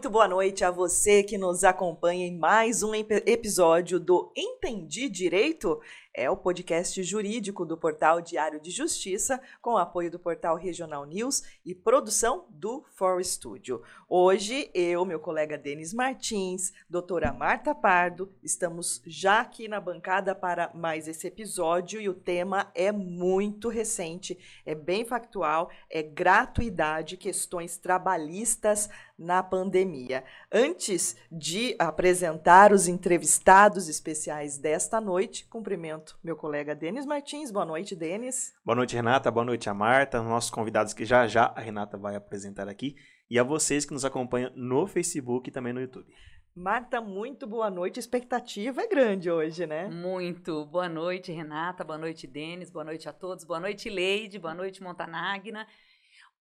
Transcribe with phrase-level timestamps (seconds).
[0.00, 5.78] muito boa noite a você que nos acompanha em mais um episódio do Entendi Direito
[6.20, 11.42] é o podcast jurídico do portal Diário de Justiça, com apoio do portal Regional News
[11.64, 13.82] e produção do For Studio.
[14.06, 20.70] Hoje, eu, meu colega Denis Martins, doutora Marta Pardo, estamos já aqui na bancada para
[20.74, 27.78] mais esse episódio e o tema é muito recente, é bem factual, é gratuidade, questões
[27.78, 30.24] trabalhistas na pandemia.
[30.52, 37.50] Antes de apresentar os entrevistados especiais desta noite, cumprimento meu colega Denis Martins.
[37.50, 38.52] Boa noite, Denis.
[38.64, 39.30] Boa noite, Renata.
[39.30, 42.94] Boa noite a Marta, nossos convidados que já já a Renata vai apresentar aqui,
[43.28, 46.06] e a vocês que nos acompanham no Facebook e também no YouTube.
[46.54, 47.98] Marta, muito boa noite.
[47.98, 49.88] A expectativa é grande hoje, né?
[49.88, 50.66] Muito.
[50.66, 51.84] Boa noite, Renata.
[51.84, 52.70] Boa noite, Denis.
[52.70, 53.44] Boa noite a todos.
[53.44, 54.38] Boa noite, Leide.
[54.38, 55.66] Boa noite, Montanagna.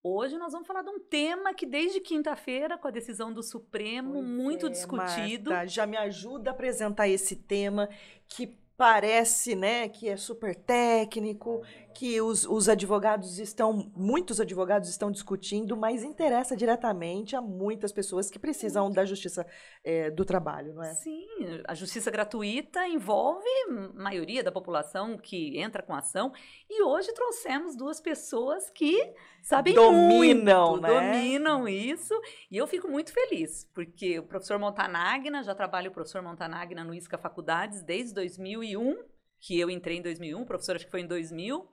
[0.02, 4.14] Hoje nós vamos falar de um tema que desde quinta-feira, com a decisão do Supremo,
[4.14, 5.52] pois muito é, discutido.
[5.52, 7.90] Marta, já me ajuda a apresentar esse tema
[8.28, 11.62] que parece, né, que é super técnico,
[12.00, 18.32] que os, os advogados estão, muitos advogados estão discutindo, mas interessa diretamente a muitas pessoas
[18.32, 19.46] que precisam da justiça
[19.84, 20.94] é, do trabalho, não é?
[20.94, 21.28] Sim,
[21.68, 26.32] a justiça gratuita envolve a maioria da população que entra com ação
[26.70, 31.12] e hoje trouxemos duas pessoas que sabem dominam, muito, né?
[31.12, 32.14] dominam isso
[32.50, 36.94] e eu fico muito feliz porque o professor Montanagna já trabalha o professor Montanagna no
[36.94, 39.04] ISCA Faculdades desde 2001
[39.42, 41.68] que eu entrei em 2001, o professor acho que foi em 2000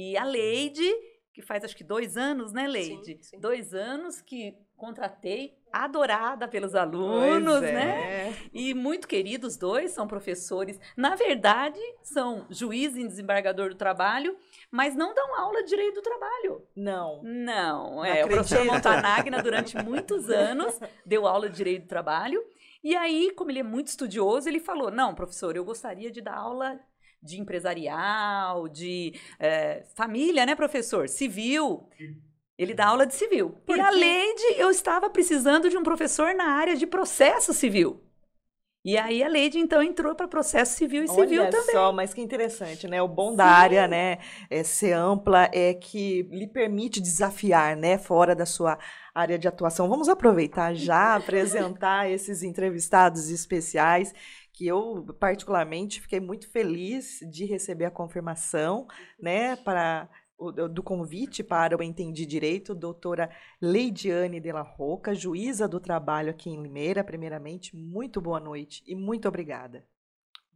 [0.00, 0.88] e a Leide,
[1.34, 3.16] que faz acho que dois anos, né, Leide?
[3.16, 3.40] Sim, sim.
[3.40, 7.72] Dois anos que contratei, adorada pelos alunos, é.
[7.72, 8.36] né?
[8.52, 10.78] E muito queridos, dois são professores.
[10.96, 14.36] Na verdade, são juiz e desembargador do trabalho,
[14.70, 16.62] mas não dão aula de direito do trabalho.
[16.76, 17.20] Não.
[17.24, 18.24] Não, é.
[18.24, 22.40] o professor Montanagna, durante muitos anos, deu aula de direito do trabalho.
[22.84, 26.36] E aí, como ele é muito estudioso, ele falou: Não, professor, eu gostaria de dar
[26.36, 26.78] aula
[27.22, 31.08] de empresarial, de é, família, né, professor?
[31.08, 31.88] Civil.
[32.56, 33.50] Ele dá aula de civil.
[33.64, 38.02] Por e além de eu estava precisando de um professor na área de processo civil.
[38.84, 41.60] E aí a Leide, então, entrou para processo civil e Olha civil também.
[41.60, 43.02] Olha só, mas que interessante, né?
[43.02, 43.36] O bom Sim.
[43.36, 44.18] da área, né,
[44.48, 48.78] é ser ampla, é que lhe permite desafiar, né, fora da sua
[49.14, 49.88] área de atuação.
[49.88, 54.14] Vamos aproveitar já, apresentar esses entrevistados especiais
[54.58, 60.08] que eu particularmente fiquei muito feliz de receber a confirmação, né, para
[60.72, 63.28] do convite para o Entendi Direito, doutora
[63.60, 67.02] Leidiane de la Roca, juíza do trabalho aqui em Limeira.
[67.02, 69.84] Primeiramente, muito boa noite e muito obrigada.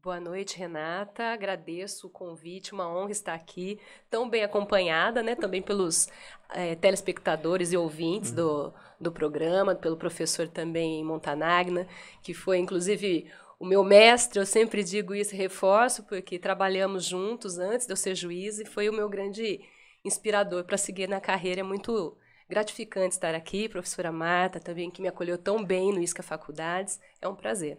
[0.01, 1.27] Boa noite, Renata.
[1.27, 3.79] Agradeço o convite, uma honra estar aqui,
[4.11, 5.37] tão bem acompanhada, né?
[5.37, 6.09] Também pelos
[6.51, 8.37] é, telespectadores e ouvintes uhum.
[8.37, 11.87] do, do programa, pelo professor também Montanagna,
[12.21, 13.31] que foi, inclusive,
[13.63, 17.97] o meu mestre, eu sempre digo isso e reforço, porque trabalhamos juntos antes de eu
[17.97, 19.61] ser juiz e foi o meu grande
[20.05, 21.61] inspirador para seguir na carreira.
[21.61, 22.19] É muito
[22.51, 26.99] gratificante estar aqui, professora Marta, também que me acolheu tão bem no ISCA Faculdades.
[27.21, 27.79] É um prazer.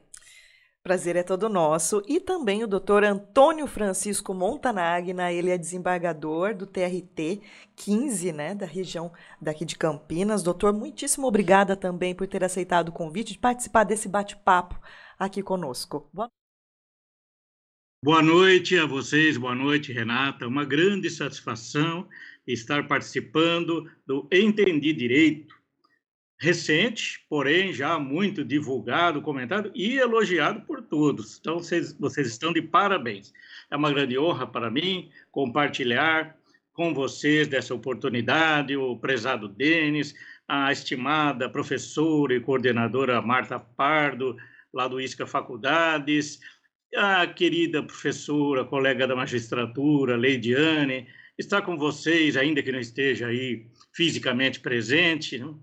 [0.81, 2.01] Prazer é todo nosso.
[2.07, 7.41] E também o doutor Antônio Francisco Montanagna, ele é desembargador do TRT
[7.75, 9.11] 15, né, da região
[9.41, 10.43] daqui de Campinas.
[10.43, 14.79] Doutor, muitíssimo obrigada também por ter aceitado o convite de participar desse bate-papo
[15.25, 16.09] aqui conosco.
[16.13, 16.29] Boa...
[18.03, 20.47] boa noite a vocês, boa noite, Renata.
[20.47, 22.07] Uma grande satisfação
[22.45, 25.55] estar participando do Entendi Direito,
[26.37, 31.37] recente, porém já muito divulgado, comentado e elogiado por todos.
[31.39, 33.33] Então, vocês, vocês estão de parabéns.
[33.71, 36.35] É uma grande honra para mim compartilhar
[36.73, 40.13] com vocês dessa oportunidade, o prezado Denis,
[40.47, 44.35] a estimada professora e coordenadora Marta Pardo,
[44.73, 46.39] lá do ISCA Faculdades,
[46.95, 53.67] a querida professora, colega da magistratura, Leidiane, está com vocês, ainda que não esteja aí
[53.93, 55.39] fisicamente presente.
[55.39, 55.53] Né?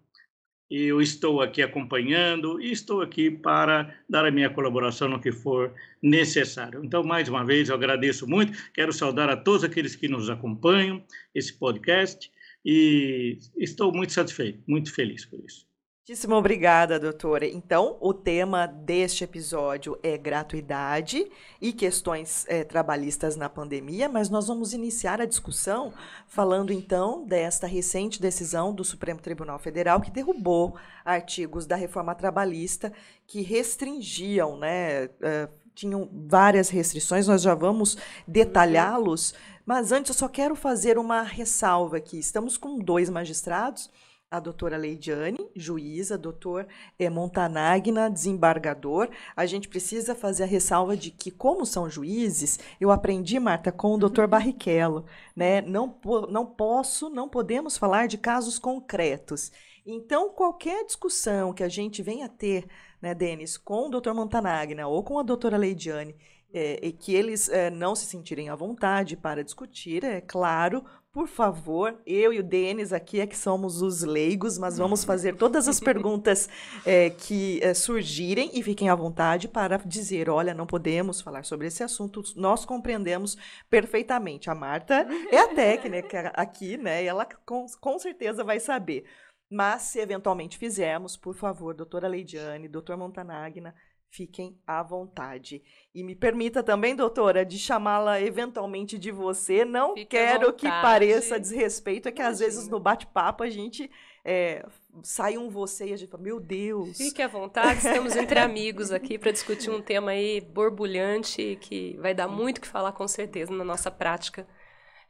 [0.71, 5.75] Eu estou aqui acompanhando e estou aqui para dar a minha colaboração no que for
[6.03, 6.85] necessário.
[6.85, 8.53] Então, mais uma vez, eu agradeço muito.
[8.73, 11.05] Quero saudar a todos aqueles que nos acompanham,
[11.35, 12.31] esse podcast,
[12.65, 15.70] e estou muito satisfeito, muito feliz por isso.
[16.01, 17.47] Muitíssimo obrigada, doutora.
[17.47, 21.31] Então, o tema deste episódio é gratuidade
[21.61, 25.93] e questões é, trabalhistas na pandemia, mas nós vamos iniciar a discussão
[26.27, 30.75] falando então desta recente decisão do Supremo Tribunal Federal que derrubou
[31.05, 32.91] artigos da reforma trabalhista
[33.27, 35.05] que restringiam, né?
[35.05, 37.97] Uh, tinham várias restrições, nós já vamos
[38.27, 39.35] detalhá-los,
[39.67, 42.19] mas antes eu só quero fazer uma ressalva aqui.
[42.19, 43.91] Estamos com dois magistrados
[44.31, 46.67] a doutora Leidiane, juíza, doutor
[46.97, 49.09] é, Montanagna, desembargador.
[49.35, 53.95] A gente precisa fazer a ressalva de que, como são juízes, eu aprendi, Marta, com
[53.95, 55.05] o doutor Barrichello.
[55.35, 55.61] Né?
[55.63, 55.99] Não,
[56.29, 59.51] não posso, não podemos falar de casos concretos.
[59.85, 62.69] Então, qualquer discussão que a gente venha ter,
[63.03, 66.15] né, Denis, com o doutor Montanagna ou com a doutora Leidiane,
[66.53, 71.27] é, e que eles é, não se sentirem à vontade para discutir, é claro, por
[71.27, 75.67] favor, eu e o Denis aqui é que somos os leigos, mas vamos fazer todas
[75.67, 76.49] as perguntas
[76.87, 81.67] é, que é, surgirem e fiquem à vontade para dizer: olha, não podemos falar sobre
[81.67, 83.37] esse assunto, nós compreendemos
[83.69, 84.49] perfeitamente.
[84.49, 87.03] A Marta é a técnica aqui, né?
[87.03, 89.05] E ela com, com certeza vai saber.
[89.53, 93.75] Mas, se eventualmente fizermos, por favor, doutora Leidiane, doutor Montanagna,
[94.11, 95.63] Fiquem à vontade.
[95.95, 99.65] E me permita também, doutora, de chamá-la eventualmente de você.
[99.65, 102.33] Não Fique quero que pareça desrespeito, é que Imagina.
[102.33, 103.89] às vezes no bate-papo a gente
[104.25, 104.67] é,
[105.01, 106.99] sai um você e a gente fala, meu Deus.
[106.99, 112.13] Fique à vontade, estamos entre amigos aqui para discutir um tema aí borbulhante que vai
[112.13, 114.45] dar muito o que falar com certeza na nossa prática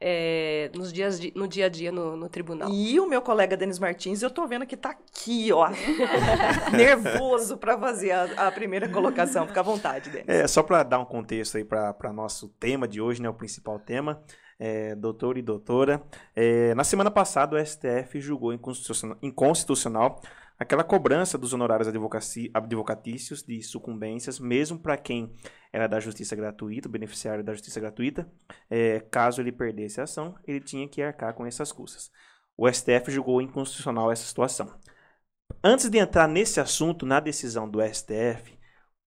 [0.00, 2.70] é, nos dias de, no dia a dia no, no, tribunal.
[2.70, 5.69] E o meu colega Denis Martins, eu tô vendo que tá aqui, ó,
[6.73, 9.47] nervoso para fazer a, a, primeira colocação.
[9.47, 10.29] Fica à vontade, Denis.
[10.29, 13.79] É, só para dar um contexto aí para nosso tema de hoje, né, o principal
[13.79, 14.23] tema.
[14.62, 16.02] É, doutor e doutora,
[16.37, 20.20] é, na semana passada o STF julgou inconstitucional, inconstitucional
[20.61, 25.35] aquela cobrança dos honorários advocatícios de sucumbências, mesmo para quem
[25.73, 28.31] era da justiça gratuita, beneficiário da justiça gratuita,
[28.69, 32.11] é, caso ele perdesse a ação, ele tinha que arcar com essas custas.
[32.59, 34.71] O STF julgou inconstitucional essa situação.
[35.65, 38.59] Antes de entrar nesse assunto, na decisão do STF,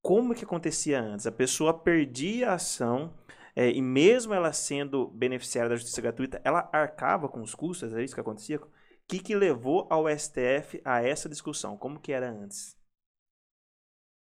[0.01, 1.27] como que acontecia antes?
[1.27, 3.15] A pessoa perdia a ação
[3.55, 8.03] é, e mesmo ela sendo beneficiária da justiça gratuita, ela arcava com os custos, é
[8.03, 8.59] isso que acontecia?
[9.09, 11.77] Que, que levou ao STF a essa discussão?
[11.77, 12.77] Como que era antes?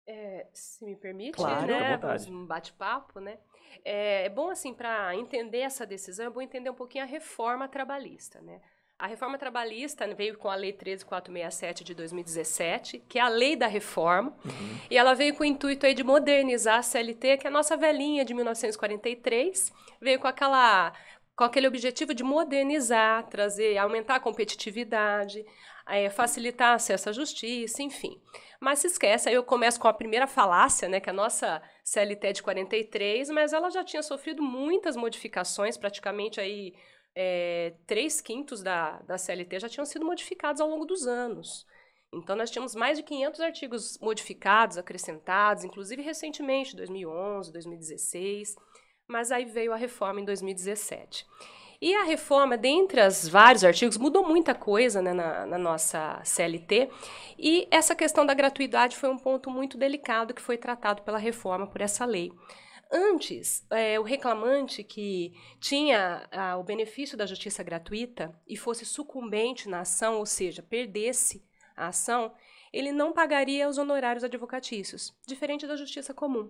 [0.06, 1.98] É, se me permite, claro, né?
[2.28, 3.38] Um bate-papo, né?
[3.84, 7.68] É, é, bom, assim, para entender essa decisão, é bom entender um pouquinho a reforma
[7.68, 8.60] trabalhista, né?
[8.98, 13.66] A reforma trabalhista veio com a Lei 13467 de 2017, que é a lei da
[13.66, 14.78] reforma, uhum.
[14.88, 17.76] e ela veio com o intuito aí de modernizar a CLT, que é a nossa
[17.76, 20.92] velhinha de 1943, veio com aquela
[21.36, 25.44] com aquele objetivo de modernizar, trazer, aumentar a competitividade,
[25.86, 28.20] é, facilitar acesso à justiça, enfim.
[28.60, 32.26] Mas se esquece, aí eu começo com a primeira falácia, né, que a nossa CLT
[32.28, 36.74] é de 43, mas ela já tinha sofrido muitas modificações, praticamente aí
[37.14, 41.66] é, três quintos da, da CLT já tinham sido modificados ao longo dos anos.
[42.14, 48.54] Então, nós tínhamos mais de 500 artigos modificados, acrescentados, inclusive recentemente, 2011, 2016
[49.08, 51.26] mas aí veio a reforma em 2017.
[51.80, 56.88] E a reforma, dentre os vários artigos, mudou muita coisa né, na, na, nossa CLT,
[57.36, 61.66] e essa questão da gratuidade foi um ponto muito delicado que foi tratado pela reforma
[61.66, 62.30] por essa lei.
[62.88, 69.68] Antes, é, o reclamante que tinha ah, o benefício da justiça gratuita e fosse sucumbente
[69.68, 71.42] na ação, ou seja, perdesse
[71.74, 72.32] a ação,
[72.72, 76.48] ele não pagaria os honorários advocatícios, diferente da justiça comum.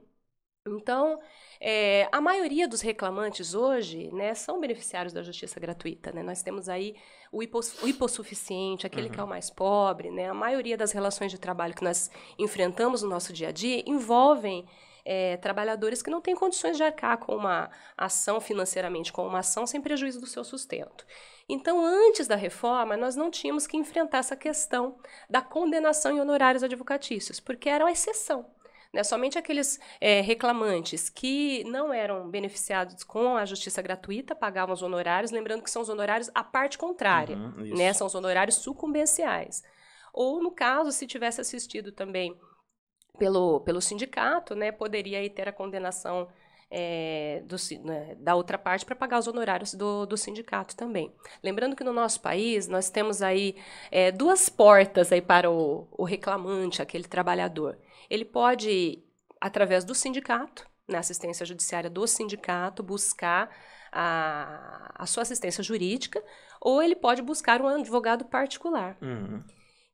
[0.67, 1.19] Então,
[1.61, 6.13] é, a maioria dos reclamantes hoje né, são beneficiários da justiça gratuita.
[6.13, 6.23] Né?
[6.23, 6.95] Nós temos aí
[7.33, 9.13] o, hiposs o hipossuficiente, aquele uhum.
[9.13, 9.31] que é o uhum.
[9.31, 10.11] mais pobre.
[10.11, 10.29] Né?
[10.29, 14.65] A maioria das relações de trabalho que nós enfrentamos no nosso dia a dia envolvem
[15.05, 19.67] é, trabalhadores que não têm condições de arcar com uma ação financeiramente, com uma ação
[19.67, 21.05] sem prejuízo do seu sustento.
[21.49, 24.97] Então, antes da reforma, nós não tínhamos que enfrentar essa questão
[25.29, 28.47] da condenação em honorários advocatícios, porque era uma exceção.
[28.93, 29.03] Né?
[29.03, 35.31] Somente aqueles é, reclamantes que não eram beneficiados com a justiça gratuita pagavam os honorários,
[35.31, 37.93] lembrando que são os honorários à parte contrária, uhum, né?
[37.93, 39.63] são os honorários sucumbenciais.
[40.13, 42.39] Ou, no caso, se tivesse assistido também
[43.19, 46.29] pelo, pelo sindicato, né, poderia aí ter a condenação
[46.75, 51.15] é, do, né, da outra parte para pagar os honorários do, do sindicato também.
[51.43, 53.55] Lembrando que no nosso país nós temos aí
[53.91, 57.79] é, duas portas aí para o, o reclamante, aquele trabalhador.
[58.09, 59.05] Ele pode,
[59.39, 63.51] através do sindicato, na assistência judiciária do sindicato, buscar
[63.93, 66.25] a, a sua assistência jurídica,
[66.59, 68.97] ou ele pode buscar um advogado particular.
[69.03, 69.43] Uhum.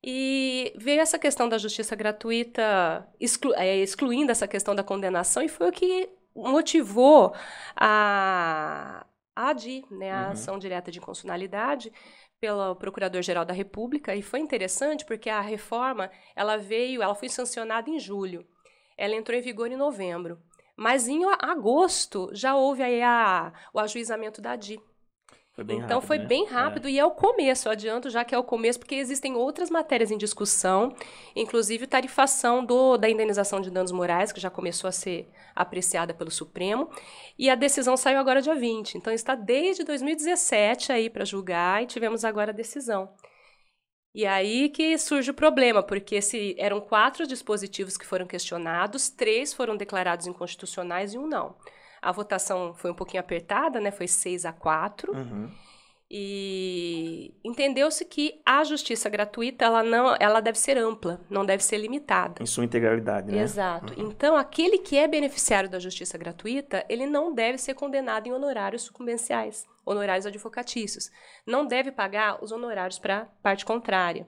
[0.02, 5.48] E veio essa questão da justiça gratuita exclu é, excluindo essa questão da condenação, e
[5.48, 6.08] foi o que
[6.46, 7.34] motivou
[7.76, 9.04] a,
[9.34, 10.30] a ADI, né, a uhum.
[10.32, 11.92] Ação Direta de Inconstitucionalidade,
[12.40, 17.90] pelo Procurador-Geral da República e foi interessante porque a reforma ela veio, ela foi sancionada
[17.90, 18.46] em julho,
[18.96, 20.40] ela entrou em vigor em novembro,
[20.76, 24.80] mas em agosto já houve aí a, o ajuizamento da DI.
[25.58, 26.24] Foi bem então rápido, foi né?
[26.24, 29.34] bem rápido e é o começo, eu adianto já que é o começo, porque existem
[29.34, 30.94] outras matérias em discussão,
[31.34, 36.30] inclusive tarifação do, da indenização de danos morais, que já começou a ser apreciada pelo
[36.30, 36.88] Supremo,
[37.36, 38.98] e a decisão saiu agora dia 20.
[38.98, 43.12] Então está desde 2017 aí para julgar e tivemos agora a decisão.
[44.14, 49.52] E aí que surge o problema, porque se eram quatro dispositivos que foram questionados, três
[49.52, 51.56] foram declarados inconstitucionais e um não.
[52.00, 53.90] A votação foi um pouquinho apertada, né?
[53.90, 55.12] Foi 6 a 4.
[55.12, 55.50] Uhum.
[56.10, 61.76] E entendeu-se que a justiça gratuita ela não, ela deve ser ampla, não deve ser
[61.76, 62.42] limitada.
[62.42, 63.42] Em sua integralidade, né?
[63.42, 63.92] Exato.
[63.94, 68.82] Então, aquele que é beneficiário da justiça gratuita, ele não deve ser condenado em honorários
[68.82, 71.10] sucumbenciais, honorários advocatícios.
[71.46, 74.26] Não deve pagar os honorários para parte contrária.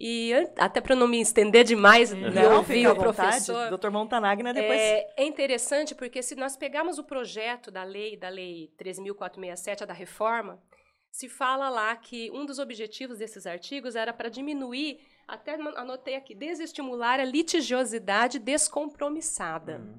[0.00, 3.68] E até para não me estender demais, né, Não, fica à o professor.
[3.68, 4.78] Doutor Montanagna depois...
[4.78, 9.86] É, é interessante porque se nós pegarmos o projeto da lei, da lei 13.467, a
[9.86, 10.62] da reforma,
[11.10, 16.14] se fala lá que um dos objetivos desses artigos era para diminuir, até an- anotei
[16.14, 19.78] aqui, desestimular a litigiosidade descompromissada.
[19.78, 19.98] Uhum.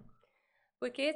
[0.80, 1.14] Porque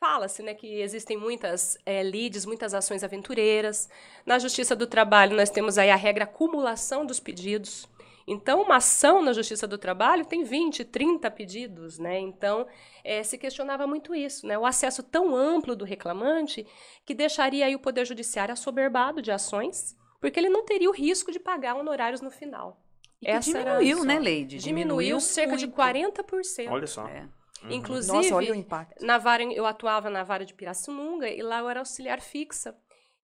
[0.00, 3.88] fala-se né, que existem muitas é, lides, muitas ações aventureiras.
[4.26, 7.88] Na Justiça do Trabalho, nós temos aí a regra acumulação dos pedidos.
[8.26, 12.18] Então, uma ação na Justiça do Trabalho tem 20, 30 pedidos, né?
[12.18, 12.66] Então,
[13.02, 14.58] eh, se questionava muito isso, né?
[14.58, 16.66] O acesso tão amplo do reclamante
[17.04, 21.30] que deixaria aí o Poder Judiciário assoberbado de ações, porque ele não teria o risco
[21.30, 22.80] de pagar honorários no final.
[23.20, 24.58] E que Essa diminuiu, né, Leide?
[24.58, 25.76] Diminuiu, cerca de muito.
[25.76, 26.70] 40%.
[26.70, 27.06] Olha só.
[27.06, 27.28] É.
[27.62, 27.72] Uhum.
[27.72, 29.04] Inclusive, Nossa, olha o impacto.
[29.04, 32.76] na vara, eu atuava na vara de Pirassununga e lá eu era auxiliar fixa.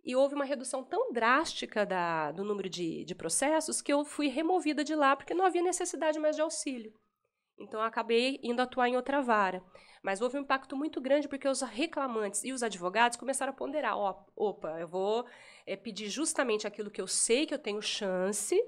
[0.04, 4.28] E houve uma redução tão drástica da, do número de, de processos que eu fui
[4.28, 6.92] removida de lá porque não havia necessidade mais de auxílio.
[7.58, 9.62] Então eu acabei indo atuar em outra vara.
[10.02, 13.96] Mas houve um impacto muito grande porque os reclamantes e os advogados começaram a ponderar:
[13.98, 15.26] ó, opa, eu vou
[15.66, 18.58] eh, pedir justamente aquilo que eu sei que eu tenho chance,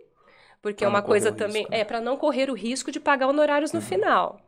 [0.61, 1.63] porque Pra é uma coisa também.
[1.63, 1.81] risco, né?
[1.81, 4.41] É, para não correr o risco de pagar honorários no final.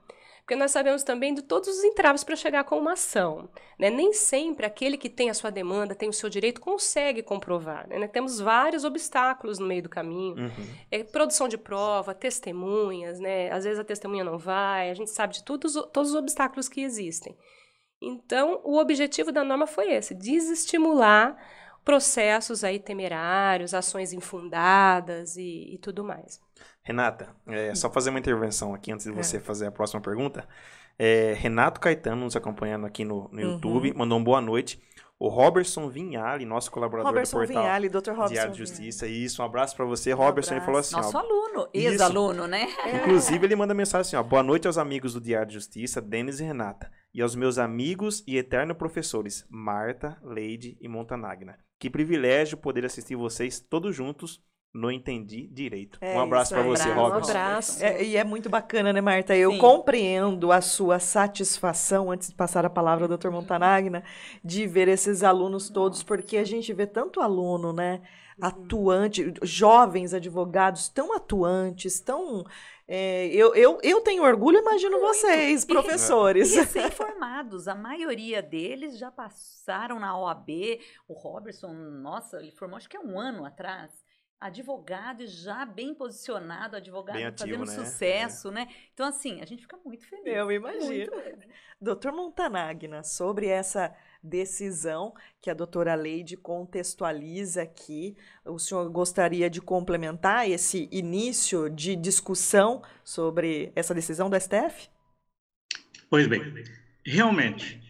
[0.45, 3.49] Porque nós sabemos também de todos os entraves para chegar com uma ação.
[3.79, 3.89] Né?
[3.89, 7.89] Nem sempre aquele que tem a sua demanda, tem o seu direito, consegue comprovar.
[7.89, 8.07] Né?
[8.09, 10.37] Temos vários obstáculos no meio do caminho.
[10.37, 10.67] Uhum.
[10.91, 13.51] É, produção de prova, testemunhas, né?
[13.51, 16.83] às vezes a testemunha não vai, a gente sabe de todos, todos os obstáculos que
[16.83, 17.35] existem.
[18.03, 21.39] Então, o objetivo da norma foi esse, desestimular
[21.83, 26.39] processos aí temerários, ações infundadas e, e tudo mais.
[26.83, 29.23] Renata, é, só fazer uma intervenção aqui antes de É.
[29.23, 30.47] você fazer a próxima pergunta.
[30.99, 33.53] É, Renato Caetano nos acompanhando aqui no, no Uhum.
[33.55, 34.81] YouTube, mandou um boa noite.
[35.19, 38.11] O Robertson Vinhali, nosso colaborador Robertson do portal Vinhali, Dr.
[38.11, 38.59] Robertson Diário de.
[38.59, 39.07] Justiça.
[39.07, 40.55] Isso, um abraço pra você, Robertson.
[40.55, 41.89] Ele falou assim, Nosso ó, aluno, Isso.
[41.89, 42.67] ex-aluno, né?
[42.95, 44.23] Inclusive, ele manda mensagem assim, ó.
[44.23, 46.91] Boa noite aos amigos do Diário de Justiça, Denis e Renata.
[47.15, 51.57] E aos meus amigos e eternos professores, Marta, Leide e Montanagna.
[51.79, 54.43] Que privilégio poder assistir vocês todos juntos
[54.75, 55.99] no Entendi Direito.
[56.01, 56.65] É um abraço aí.
[56.65, 57.01] você, Abraço.
[57.01, 57.85] Um abraço.
[57.85, 59.37] É, e é muito bacana, né, Marta?
[59.37, 59.59] Eu Sim.
[59.59, 63.31] compreendo a sua satisfação, antes de passar a palavra ao Dr.
[63.31, 64.03] Montanagna,
[64.45, 68.03] de ver esses alunos todos, porque a gente vê tanto aluno, né?
[68.41, 72.45] Atuante, jovens advogados tão atuantes, tão.
[72.89, 76.53] é, eu, eu, eu tenho orgulho, imagino vocês, E- professores.
[76.53, 80.49] E recém-formados, a maioria deles já passaram na OAB.
[81.07, 84.04] O Robertson, nossa, ele formou acho que é um ano atrás.
[84.45, 87.85] Advogado e já bem posicionado, advogado Bem ativo, fazendo né?
[87.87, 88.69] sucesso, né?
[88.93, 90.27] Então, assim, a gente fica muito feliz.
[90.27, 91.13] Eu imagino.
[91.13, 91.49] Muito.
[91.81, 99.63] Doutor Montanagna, sobre essa decisão que a doutora Leide contextualiza aqui, o senhor gostaria de
[99.63, 104.91] complementar esse início de discussão sobre essa decisão do STF?
[106.11, 106.43] Pois bem,
[107.03, 107.81] realmente,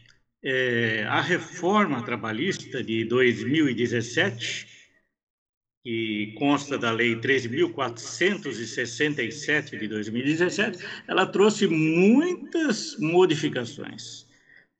[0.40, 4.73] é, a reforma trabalhista de 2017,
[5.84, 14.24] que consta da Lei 13.467 de 2017, ela trouxe muitas modificações.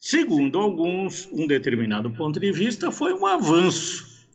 [0.00, 4.26] Segundo alguns, um determinado ponto de vista foi um avanço,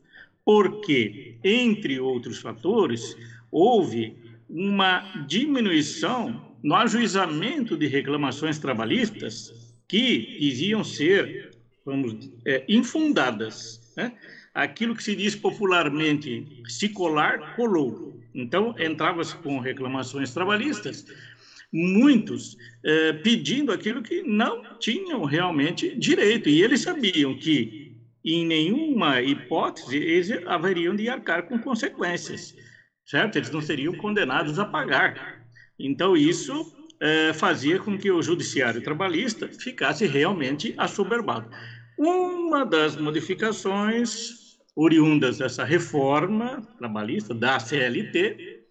[0.46, 3.18] porque, entre outros fatores,
[3.52, 4.16] houve
[4.48, 11.50] uma diminuição no ajuizamento de reclamações trabalhistas que diziam ser,
[11.84, 13.92] vamos, é, infundadas.
[13.98, 14.14] Né?
[14.53, 18.20] Aquilo que se diz popularmente, se colar, colou.
[18.34, 21.06] Então, entrava-se com reclamações trabalhistas,
[21.72, 26.50] muitos eh, pedindo aquilo que não tinham realmente direito.
[26.50, 32.56] E eles sabiam que, em nenhuma hipótese, eles haveriam de arcar com consequências,
[33.06, 33.38] certo?
[33.38, 35.22] Eles não seriam condenados a pagar.
[35.77, 36.53] Então, isso
[37.01, 41.50] eh, fazia com que o judiciário trabalhista ficasse realmente assoberbado.
[42.00, 48.63] Uma das modificações oriundas dessa reforma trabalhista da CLT,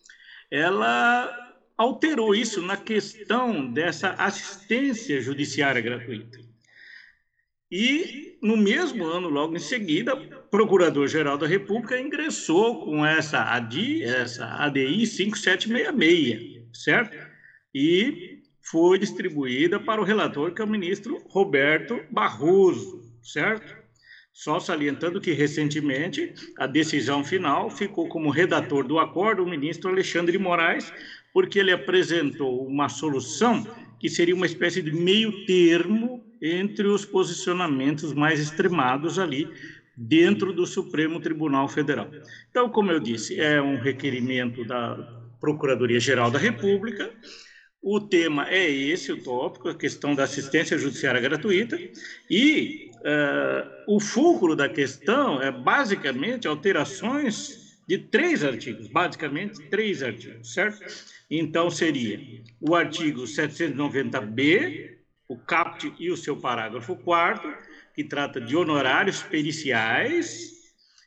[0.50, 1.28] ela
[1.76, 6.38] alterou isso na questão dessa assistência judiciária gratuita.
[7.70, 14.04] E, no mesmo ano, logo em seguida, o Procurador-Geral da República ingressou com essa ADI,
[14.04, 17.14] essa ADI 5766, certo?
[17.74, 23.76] E foi distribuída para o relator, que é o ministro Roberto Barroso, certo?
[24.32, 30.32] Só salientando que, recentemente, a decisão final ficou como redator do acordo o ministro Alexandre
[30.32, 30.92] de Moraes,
[31.32, 33.66] porque ele apresentou uma solução
[33.98, 39.48] que seria uma espécie de meio termo entre os posicionamentos mais extremados ali
[39.96, 42.08] dentro do Supremo Tribunal Federal.
[42.48, 44.94] Então, como eu disse, é um requerimento da
[45.40, 47.10] Procuradoria-Geral da República.
[47.82, 51.76] O tema é esse, o tópico, a questão da assistência judiciária gratuita.
[52.30, 60.52] E uh, o fulcro da questão é basicamente alterações de três artigos, basicamente três artigos,
[60.52, 60.84] certo?
[61.30, 62.20] Então, seria
[62.60, 70.52] o artigo 790b, o CAPT e o seu parágrafo 4 que trata de honorários periciais,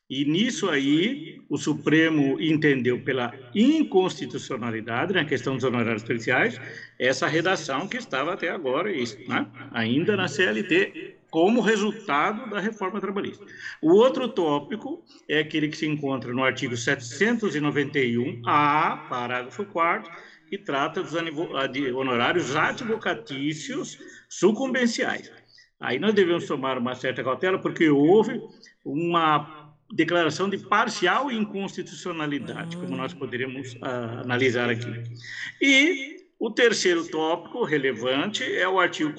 [0.10, 6.60] e nisso aí o Supremo entendeu pela inconstitucionalidade na questão dos honorários periciais
[7.00, 13.44] essa redação que estava até agora, né, ainda na CLT, como resultado da reforma trabalhista.
[13.82, 20.12] O outro tópico é aquele que se encontra no artigo 791-A, parágrafo 4
[20.52, 21.14] que trata dos
[21.96, 23.98] honorários advocatícios
[24.28, 25.32] sucumbenciais.
[25.80, 28.42] Aí nós devemos tomar uma certa cautela, porque houve
[28.84, 35.04] uma declaração de parcial inconstitucionalidade, como nós poderíamos uh, analisar aqui.
[35.62, 36.11] E
[36.42, 39.14] o terceiro tópico relevante é o artigo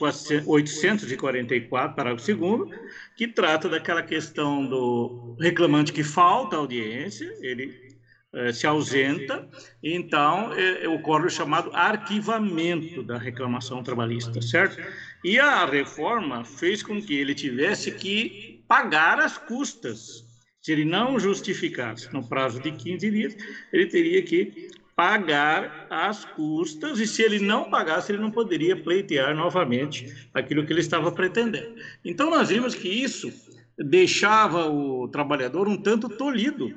[0.45, 2.81] 844, parágrafo 2
[3.16, 7.96] que trata daquela questão do reclamante que falta audiência, ele
[8.33, 9.49] eh, se ausenta,
[9.81, 14.83] então é, ocorre o chamado arquivamento da reclamação trabalhista, certo?
[15.23, 20.25] E a reforma fez com que ele tivesse que pagar as custas.
[20.61, 23.37] Se ele não justificasse no prazo de 15 dias,
[23.73, 29.35] ele teria que pagar as custas, e se ele não pagasse, ele não poderia pleitear
[29.35, 31.74] novamente aquilo que ele estava pretendendo.
[32.05, 33.33] Então, nós vimos que isso
[33.78, 36.74] deixava o trabalhador um tanto tolhido,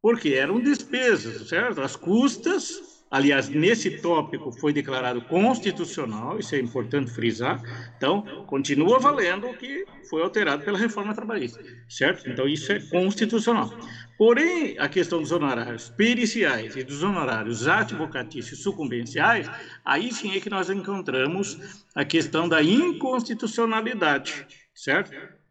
[0.00, 1.80] porque eram despesas, certo?
[1.82, 7.60] As custas, aliás, nesse tópico foi declarado constitucional, isso é importante frisar,
[7.96, 12.28] então continua valendo o que foi alterado pela reforma trabalhista, certo?
[12.30, 13.70] Então isso é constitucional.
[14.16, 19.50] Porém, a questão dos honorários periciais e dos honorários advocatícios sucumbenciais,
[19.84, 25.10] aí sim é que nós encontramos a questão da inconstitucionalidade, certo?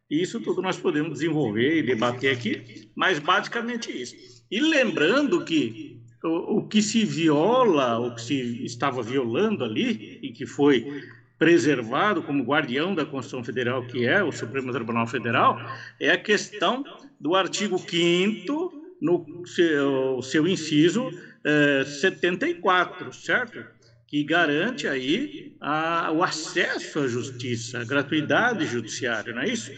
[0.10, 4.15] Isso tudo nós podemos desenvolver e debater aqui, mas basicamente isso.
[4.50, 10.46] E lembrando que o, que se viola, o que se estava violando ali, e que
[10.46, 11.04] foi
[11.38, 15.58] preservado como guardião da Constituição Federal, que é o Supremo Tribunal Federal,
[16.00, 16.84] é a questão
[17.20, 21.10] do artigo 5 no seu, seu inciso
[21.46, 23.64] é, 74, certo?
[24.06, 29.72] Que garante aí a, o acesso à justiça, a gratuidade judiciária, não é isso?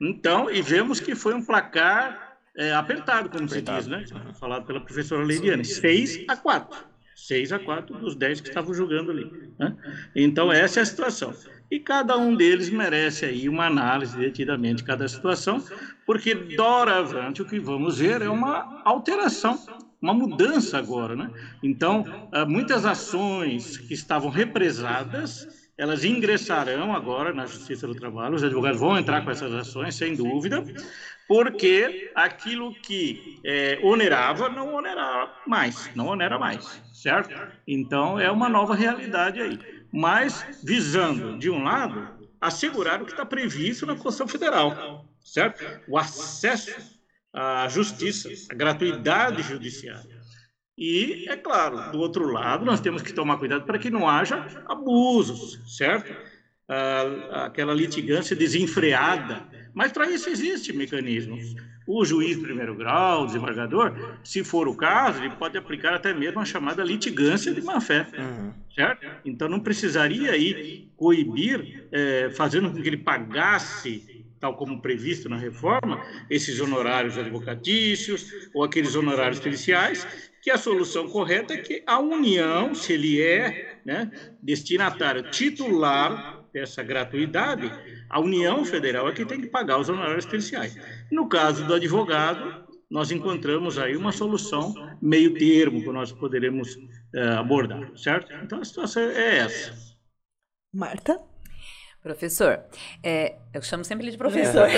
[0.00, 2.23] Então, e vemos que foi um placar
[2.56, 3.82] é, apertado, como apertado.
[3.82, 4.32] se diz, né?
[4.38, 5.64] Falado pela professora Leidiane.
[5.64, 6.94] 6 a 4.
[7.16, 9.30] 6 a 4 dos 10 que estavam jogando ali.
[9.58, 9.76] Né?
[10.14, 11.34] Então, essa é a situação.
[11.70, 15.64] E cada um deles merece aí uma análise detidamente de cada situação,
[16.06, 19.58] porque doravante o que vamos ver é uma alteração,
[20.00, 21.16] uma mudança agora.
[21.16, 21.30] Né?
[21.62, 28.44] Então, ah, muitas ações que estavam represadas elas ingressarão agora na Justiça do Trabalho, os
[28.44, 30.64] advogados vão entrar com essas ações, sem dúvida,
[31.28, 37.34] porque aquilo que é, onerava não onerava mais, não onera mais, certo?
[37.66, 39.58] Então é uma nova realidade aí,
[39.92, 42.08] mas visando de um lado
[42.40, 45.64] assegurar o que está previsto na Constituição Federal, certo?
[45.88, 46.74] O acesso
[47.32, 50.14] à justiça, a gratuidade judiciária.
[50.76, 54.44] E, é claro, do outro lado, nós temos que tomar cuidado para que não haja
[54.66, 56.14] abusos, certo?
[56.68, 61.54] Ah, aquela litigância desenfreada mas para isso existem mecanismos.
[61.86, 66.14] O juiz de primeiro grau, o desembargador, se for o caso, ele pode aplicar até
[66.14, 68.52] mesmo a chamada litigância de má-fé, uhum.
[68.74, 69.06] certo?
[69.24, 75.36] Então não precisaria aí coibir, é, fazendo com que ele pagasse, tal como previsto na
[75.36, 80.06] reforma, esses honorários advocatícios ou aqueles honorários policiais,
[80.40, 84.10] que a solução correta é que a União, se ele é né,
[84.42, 87.70] destinatário titular dessa gratuidade,
[88.08, 90.76] a União Federal é que tem que pagar os honorários especiais.
[91.10, 97.38] No caso do advogado, nós encontramos aí uma solução meio termo que nós poderemos uh,
[97.38, 98.32] abordar, certo?
[98.42, 99.74] Então a situação é essa.
[100.72, 101.20] Marta?
[102.04, 102.62] Professor,
[103.02, 104.68] é, eu chamo sempre ele de professor,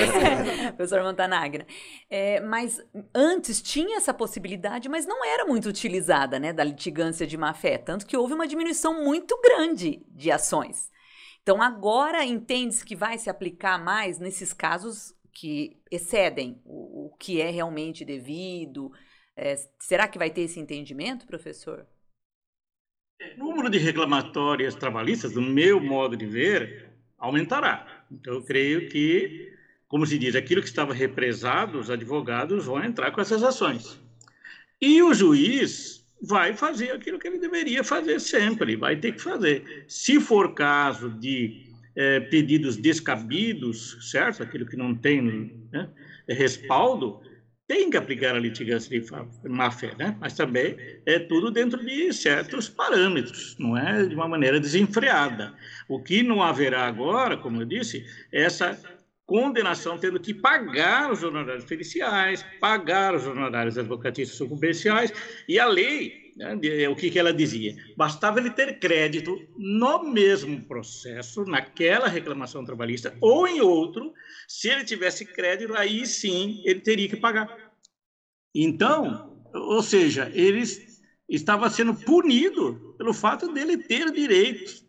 [0.76, 1.66] professor Montanagna.
[2.08, 2.80] É, mas
[3.12, 7.78] antes tinha essa possibilidade, mas não era muito utilizada, né, da litigância de má fé,
[7.78, 10.88] tanto que houve uma diminuição muito grande de ações.
[11.46, 17.40] Então agora entende-se que vai se aplicar mais nesses casos que excedem o, o que
[17.40, 18.90] é realmente devido.
[19.36, 21.86] É, será que vai ter esse entendimento, professor?
[23.36, 28.04] O número de reclamatórias trabalhistas, do meu modo de ver, aumentará.
[28.10, 29.56] Então, eu creio que,
[29.86, 34.00] como se diz, aquilo que estava represado, os advogados vão entrar com essas ações.
[34.80, 39.84] E o juiz vai fazer aquilo que ele deveria fazer sempre, vai ter que fazer.
[39.86, 44.42] Se for caso de é, pedidos descabidos, certo?
[44.42, 45.88] Aquilo que não tem né,
[46.28, 47.20] respaldo,
[47.66, 50.16] tem que aplicar a litigância de má-fé, né?
[50.20, 55.52] mas também é tudo dentro de certos parâmetros, não é de uma maneira desenfreada.
[55.88, 58.78] O que não haverá agora, como eu disse, essa
[59.26, 65.12] condenação tendo que pagar os honorários periciais, pagar os honorários advocatícios comerciais,
[65.48, 66.54] e a lei, né,
[66.88, 67.74] o que, que ela dizia?
[67.96, 74.12] Bastava ele ter crédito no mesmo processo, naquela reclamação trabalhista, ou em outro,
[74.46, 77.48] se ele tivesse crédito, aí sim ele teria que pagar.
[78.54, 80.62] Então, ou seja, ele
[81.28, 84.84] estava sendo punido pelo fato dele ter direitos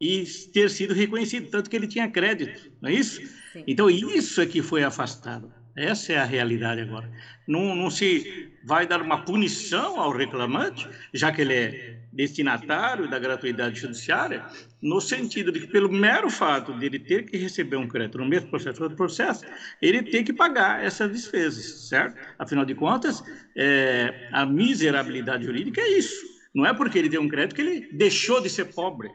[0.00, 3.20] e ter sido reconhecido, tanto que ele tinha crédito, não é isso?
[3.66, 5.52] Então, isso é que foi afastado.
[5.74, 7.10] Essa é a realidade agora.
[7.46, 13.18] Não, não se vai dar uma punição ao reclamante, já que ele é destinatário da
[13.18, 14.44] gratuidade judiciária,
[14.82, 18.26] no sentido de que, pelo mero fato de ele ter que receber um crédito no
[18.26, 19.44] mesmo processo do processo,
[19.80, 22.18] ele tem que pagar essas despesas, certo?
[22.38, 23.24] Afinal de contas,
[23.56, 26.22] é, a miserabilidade jurídica é isso.
[26.54, 29.10] Não é porque ele tem um crédito que ele deixou de ser pobre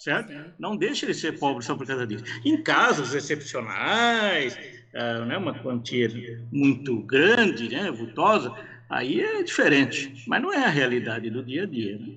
[0.00, 0.32] certo?
[0.58, 2.24] Não deixe ele ser pobre só por causa disso.
[2.44, 4.58] Em casos excepcionais,
[4.94, 6.08] uh, né, uma quantia
[6.50, 8.52] muito grande, né, vultosa,
[8.88, 11.98] aí é diferente, mas não é a realidade do dia a dia.
[11.98, 12.14] Né?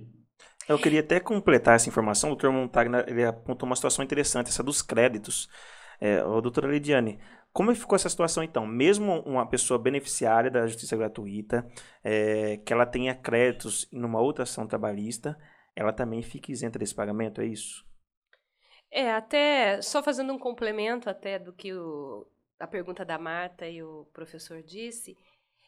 [0.68, 2.50] Eu queria até completar essa informação, o Dr.
[2.50, 5.50] Montagna ele apontou uma situação interessante, essa dos créditos.
[6.00, 7.20] É, o doutora Lidiane,
[7.52, 8.66] como ficou essa situação então?
[8.66, 11.66] Mesmo uma pessoa beneficiária da justiça gratuita,
[12.04, 15.38] é, que ela tenha créditos em uma outra ação trabalhista,
[15.76, 17.86] ela também fica isenta desse pagamento, é isso?
[18.92, 22.28] É, até só fazendo um complemento até do que o,
[22.60, 25.18] a pergunta da Marta e o professor disse,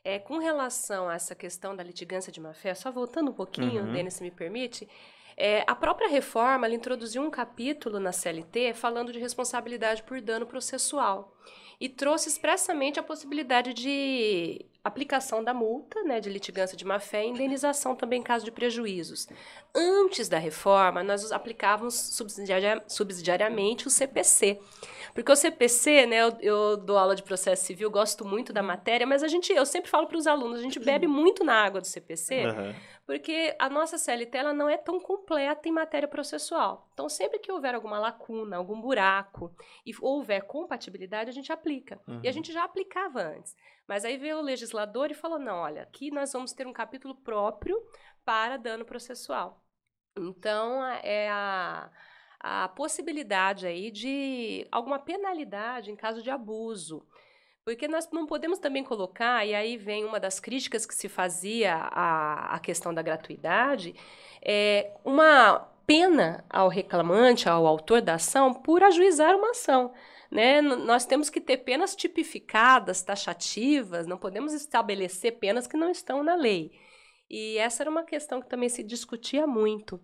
[0.03, 3.93] é, com relação a essa questão da litigância de má-fé, só voltando um pouquinho, uhum.
[3.93, 4.87] Denis, se me permite,
[5.35, 11.35] é, a própria reforma introduziu um capítulo na CLT falando de responsabilidade por dano processual
[11.79, 17.29] e trouxe expressamente a possibilidade de aplicação da multa, né, de litigância de má-fé e
[17.29, 19.27] indenização também em caso de prejuízos.
[19.73, 24.59] Antes da reforma, nós aplicávamos subsidiaria, subsidiariamente o CPC.
[25.15, 29.07] Porque o CPC, né, eu, eu, dou aula de processo civil, gosto muito da matéria,
[29.07, 31.81] mas a gente, eu sempre falo para os alunos, a gente bebe muito na água
[31.81, 32.75] do CPC, uhum.
[33.05, 36.89] Porque a nossa CLT ela não é tão completa em matéria processual.
[36.93, 42.01] Então, sempre que houver alguma lacuna, algum buraco, e houver compatibilidade, a gente aplica.
[42.07, 42.19] Uhum.
[42.23, 43.55] E a gente já aplicava antes.
[43.87, 47.15] Mas aí veio o legislador e falou: não, olha, aqui nós vamos ter um capítulo
[47.15, 47.79] próprio
[48.23, 49.63] para dano processual.
[50.17, 51.91] Então, é a,
[52.39, 57.05] a possibilidade aí de alguma penalidade em caso de abuso.
[57.65, 61.73] Porque nós não podemos também colocar, e aí vem uma das críticas que se fazia
[61.73, 63.95] à, à questão da gratuidade,
[64.39, 69.91] é uma pena ao reclamante, ao autor da ação, por ajuizar uma ação.
[70.29, 70.61] Né?
[70.61, 76.35] Nós temos que ter penas tipificadas, taxativas, não podemos estabelecer penas que não estão na
[76.35, 76.71] lei.
[77.27, 79.99] E essa era uma questão que também se discutia muito.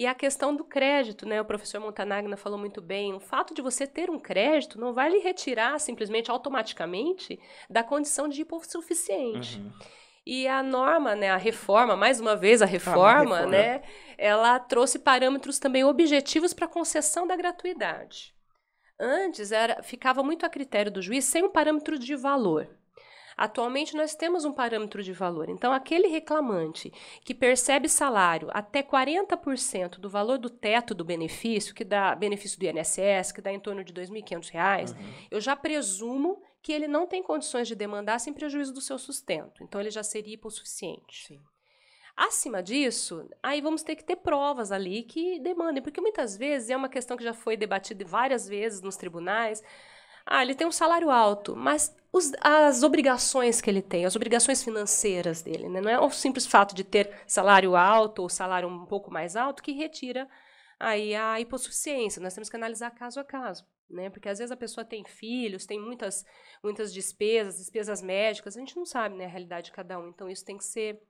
[0.00, 1.42] E a questão do crédito, né?
[1.42, 3.12] O professor Montanagna falou muito bem.
[3.12, 8.26] O fato de você ter um crédito não vai lhe retirar simplesmente automaticamente da condição
[8.26, 9.58] de hipossuficiente.
[9.58, 9.70] Uhum.
[10.24, 13.46] E a norma, né, a reforma, mais uma vez a reforma, ah, reforma.
[13.46, 13.82] né,
[14.16, 18.34] ela trouxe parâmetros também objetivos para a concessão da gratuidade.
[18.98, 22.66] Antes era, ficava muito a critério do juiz sem um parâmetro de valor.
[23.36, 25.48] Atualmente nós temos um parâmetro de valor.
[25.48, 26.92] Então, aquele reclamante
[27.24, 32.66] que percebe salário até 40% do valor do teto do benefício, que dá benefício do
[32.66, 35.12] INSS, que dá em torno de R$ 2.500, uhum.
[35.30, 39.62] eu já presumo que ele não tem condições de demandar sem prejuízo do seu sustento.
[39.62, 41.26] Então, ele já seria hipossuficiente.
[41.26, 41.40] Sim.
[42.16, 46.76] Acima disso, aí vamos ter que ter provas ali que demandem, porque muitas vezes é
[46.76, 49.62] uma questão que já foi debatida várias vezes nos tribunais.
[50.32, 54.62] Ah, ele tem um salário alto, mas os, as obrigações que ele tem, as obrigações
[54.62, 55.80] financeiras dele, né?
[55.80, 59.60] não é o simples fato de ter salário alto ou salário um pouco mais alto
[59.60, 60.28] que retira
[60.78, 62.22] aí a hipossuficiência.
[62.22, 64.08] Nós temos que analisar caso a caso, né?
[64.08, 66.24] Porque às vezes a pessoa tem filhos, tem muitas,
[66.62, 70.30] muitas despesas, despesas médicas, a gente não sabe né, a realidade de cada um, então
[70.30, 71.02] isso tem que ser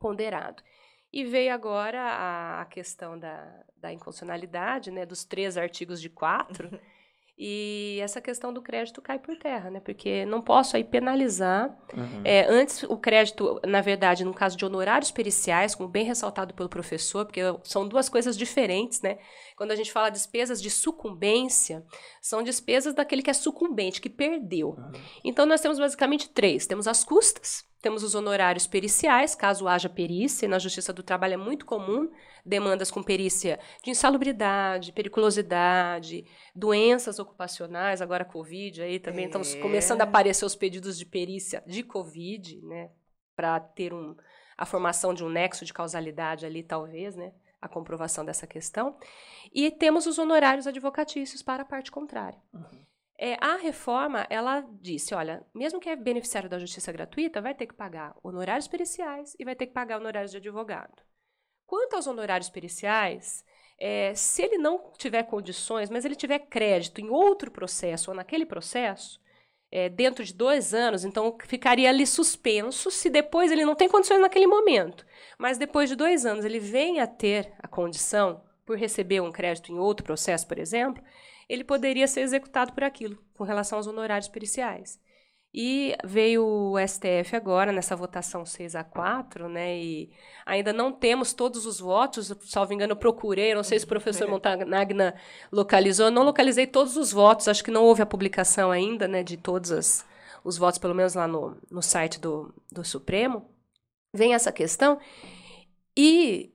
[0.00, 0.62] ponderado.
[1.12, 6.68] E veio agora a, questão da, da inconstitucionalidade, né, dos três artigos de quatro,
[7.36, 9.80] e essa questão do crédito cai por terra, né?
[9.80, 11.76] Porque não posso aí penalizar.
[11.92, 12.22] Uhum.
[12.24, 16.68] É, antes, o crédito, na verdade, no caso de honorários periciais, como bem ressaltado pelo
[16.68, 19.18] professor, porque são duas coisas diferentes, né?
[19.56, 21.84] Quando a gente fala despesas de sucumbência,
[22.22, 24.68] são despesas daquele que é sucumbente, que perdeu.
[24.68, 24.92] Uhum.
[25.24, 30.46] Então, nós temos basicamente três: temos as custas, temos os honorários periciais, caso haja perícia,
[30.46, 32.08] e na Justiça do Trabalho é muito comum
[32.44, 39.28] demandas com perícia de insalubridade, periculosidade, doenças ocupacionais, agora Covid, aí também é.
[39.28, 42.90] estão começando a aparecer os pedidos de perícia de Covid, né,
[43.34, 44.14] para ter um,
[44.56, 48.96] a formação de um nexo de causalidade ali, talvez, né, a comprovação dessa questão.
[49.52, 52.38] E temos os honorários advocatícios para a parte contrária.
[52.52, 52.84] Uhum.
[53.16, 57.66] É, a reforma, ela disse, olha, mesmo que é beneficiário da justiça gratuita, vai ter
[57.66, 61.02] que pagar honorários periciais e vai ter que pagar honorários de advogado.
[61.66, 63.44] Quanto aos honorários periciais,
[63.78, 68.46] é, se ele não tiver condições, mas ele tiver crédito em outro processo ou naquele
[68.46, 69.20] processo,
[69.70, 74.20] é, dentro de dois anos, então ficaria ali suspenso se depois ele não tem condições
[74.20, 75.04] naquele momento.
[75.36, 79.70] Mas depois de dois anos ele vem a ter a condição, por receber um crédito
[79.70, 81.02] em outro processo, por exemplo,
[81.48, 84.98] ele poderia ser executado por aquilo, com relação aos honorários periciais.
[85.56, 89.78] E veio o STF agora, nessa votação 6 a 4, né?
[89.78, 90.10] E
[90.44, 94.26] ainda não temos todos os votos, salvo engano, eu procurei, não sei se o professor
[94.28, 95.14] Montanagna
[95.52, 99.22] localizou, eu não localizei todos os votos, acho que não houve a publicação ainda, né,
[99.22, 100.04] de todos as,
[100.42, 103.48] os votos, pelo menos lá no, no site do, do Supremo.
[104.12, 104.98] Vem essa questão.
[105.96, 106.52] E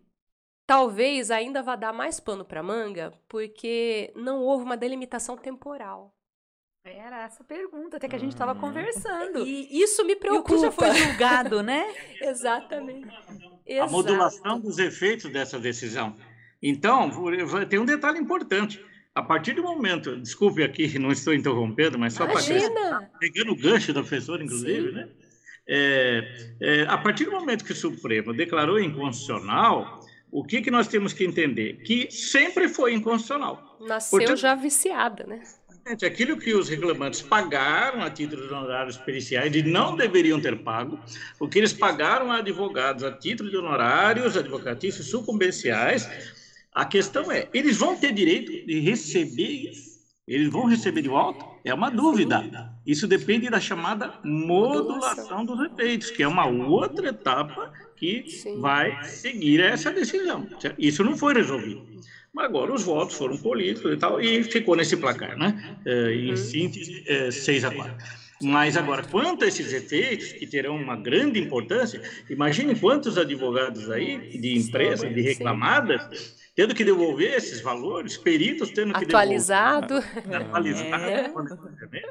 [0.68, 6.14] talvez ainda vá dar mais pano para manga, porque não houve uma delimitação temporal.
[6.86, 8.60] Era essa pergunta, até que a gente estava hum.
[8.60, 9.46] conversando.
[9.46, 10.54] E isso me preocupa.
[10.54, 11.86] E o já foi julgado, né?
[12.22, 13.08] Exatamente.
[13.82, 16.16] A modulação dos efeitos dessa decisão.
[16.62, 17.10] Então,
[17.70, 18.84] tem um detalhe importante.
[19.14, 22.42] A partir do momento, desculpe aqui, não estou interrompendo, mas só para
[23.20, 24.96] pegando o gancho da professora, inclusive, Sim.
[24.96, 25.10] né?
[25.72, 30.88] É, é, a partir do momento que o Supremo declarou inconstitucional, o que, que nós
[30.88, 31.78] temos que entender?
[31.84, 33.78] Que sempre foi inconstitucional.
[33.80, 35.44] Nasceu Portanto, já viciada, né?
[36.06, 41.00] Aquilo que os reclamantes pagaram a título de honorários periciais e não deveriam ter pago,
[41.40, 46.08] o que eles pagaram a advogados a título de honorários advocatícios sucumbenciais,
[46.72, 49.90] a questão é, eles vão ter direito de receber isso?
[50.28, 51.44] Eles vão receber de volta?
[51.66, 52.72] É uma dúvida.
[52.86, 58.26] Isso depende da chamada modulação dos efeitos, que é uma outra etapa que
[58.60, 60.48] vai seguir essa decisão.
[60.78, 61.82] Isso não foi resolvido.
[62.34, 65.78] Mas agora os votos foram políticos e tal, e ficou nesse placar, né?
[65.86, 66.38] É, em uhum.
[66.38, 67.96] síntese, é, 6 a 4.
[68.42, 74.40] Mas agora, quanto a esses efeitos, que terão uma grande importância, imagine quantos advogados aí,
[74.40, 80.00] de empresas, de reclamadas, tendo que devolver esses valores, peritos tendo que Atualizado.
[80.00, 80.42] devolver.
[80.42, 81.06] Atualizado.
[81.92, 82.02] É.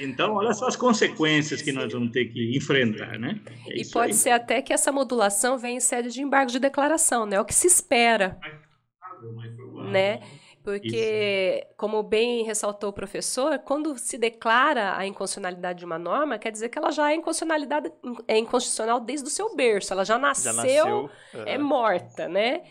[0.00, 3.40] Então, olha só as consequências que nós vamos ter que enfrentar, né?
[3.68, 4.14] É e pode aí.
[4.14, 7.36] ser até que essa modulação venha em sede de embargo de declaração, né?
[7.36, 8.38] É o que se espera.
[9.90, 10.20] Né?
[10.62, 11.74] Porque, Isso.
[11.76, 16.70] como bem ressaltou o professor, quando se declara a inconstitucionalidade de uma norma, quer dizer
[16.70, 17.92] que ela já é inconstitucionalidade
[18.26, 21.10] é inconstitucional desde o seu berço, ela já nasceu, já nasceu
[21.44, 22.62] é morta, né?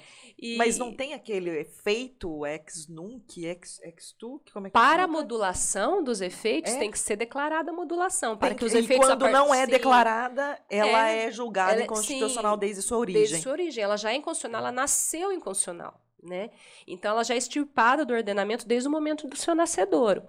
[0.43, 0.57] E...
[0.57, 4.41] Mas não tem aquele efeito ex nunc, ex, ex tu?
[4.51, 6.79] Como é que para a modulação dos efeitos, é?
[6.79, 8.35] tem que ser declarada a modulação.
[8.35, 12.55] Para que os efeitos e quando não é declarada, ela é, é julgada ela, inconstitucional
[12.55, 13.21] sim, desde sua origem.
[13.21, 13.83] Desde sua origem.
[13.83, 16.01] Ela já é inconstitucional, ela nasceu inconstitucional.
[16.23, 16.49] Né?
[16.88, 20.23] Então, ela já é extirpada do ordenamento desde o momento do seu nascedouro.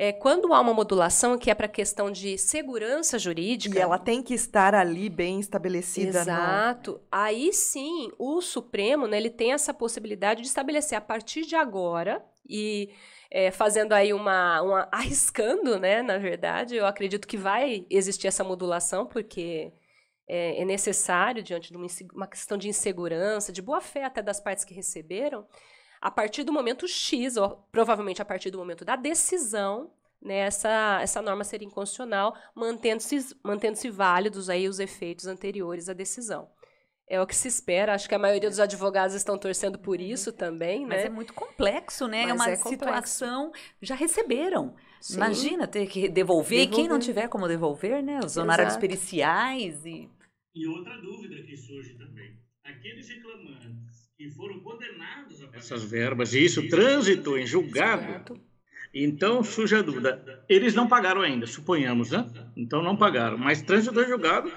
[0.00, 3.76] É, quando há uma modulação que é para questão de segurança jurídica.
[3.76, 6.20] E ela tem que estar ali bem estabelecida.
[6.20, 6.92] Exato.
[6.92, 7.00] No...
[7.10, 12.24] Aí sim, o Supremo né, ele tem essa possibilidade de estabelecer a partir de agora
[12.48, 12.90] e.
[13.30, 14.88] É, fazendo aí uma, uma.
[14.92, 16.00] arriscando, né?
[16.00, 19.72] Na verdade, eu acredito que vai existir essa modulação, porque
[20.28, 24.64] é, é necessário, diante de uma, uma questão de insegurança, de boa-fé até das partes
[24.64, 25.46] que receberam,
[26.00, 30.98] a partir do momento X, ou provavelmente a partir do momento da decisão, né, essa,
[31.00, 36.48] essa norma seria inconstitucional, mantendo-se mantendo válidos aí os efeitos anteriores à decisão.
[37.10, 37.94] É o que se espera.
[37.94, 41.06] Acho que a maioria dos advogados estão torcendo por isso também, Mas né?
[41.06, 42.26] é muito complexo, né?
[42.26, 43.50] Mas é uma é situação.
[43.80, 44.74] Já receberam.
[45.00, 45.14] Sim.
[45.14, 46.60] Imagina ter que devolver.
[46.60, 47.06] E quem não Devolver.
[47.06, 48.20] tiver como devolver, né?
[48.22, 50.10] Os honorários periciais e.
[50.58, 52.30] E outra dúvida que surge também.
[52.64, 58.20] Aqueles reclamantes que foram condenados a essas verbas, e isso transitou em julgado,
[58.92, 60.20] então surge a dúvida.
[60.48, 62.28] Eles não pagaram ainda, suponhamos, né?
[62.56, 64.52] Então não pagaram, mas transitou em julgado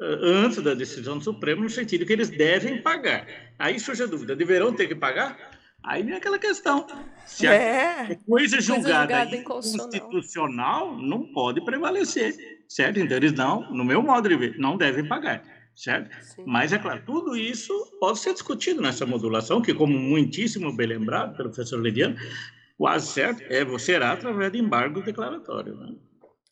[0.00, 3.28] eh, antes da decisão do Supremo, no sentido que eles devem pagar.
[3.58, 5.49] Aí surge a dúvida, deverão ter que pagar?
[5.82, 6.86] Aí vem aquela questão.
[7.26, 8.18] Se a É.
[8.26, 9.96] coisa julgada inconstitucional.
[9.96, 12.34] inconstitucional não pode prevalecer,
[12.68, 13.00] certo?
[13.00, 15.42] Então eles não, no meu modo de ver, não devem pagar,
[15.74, 16.10] certo?
[16.22, 16.42] Sim.
[16.46, 21.36] Mas é claro, tudo isso pode ser discutido nessa modulação, que como muitíssimo bem lembrado
[21.36, 22.16] pelo professor Lediano,
[22.76, 25.74] quase certo, é, será através de embargo declaratório.
[25.76, 25.94] Né?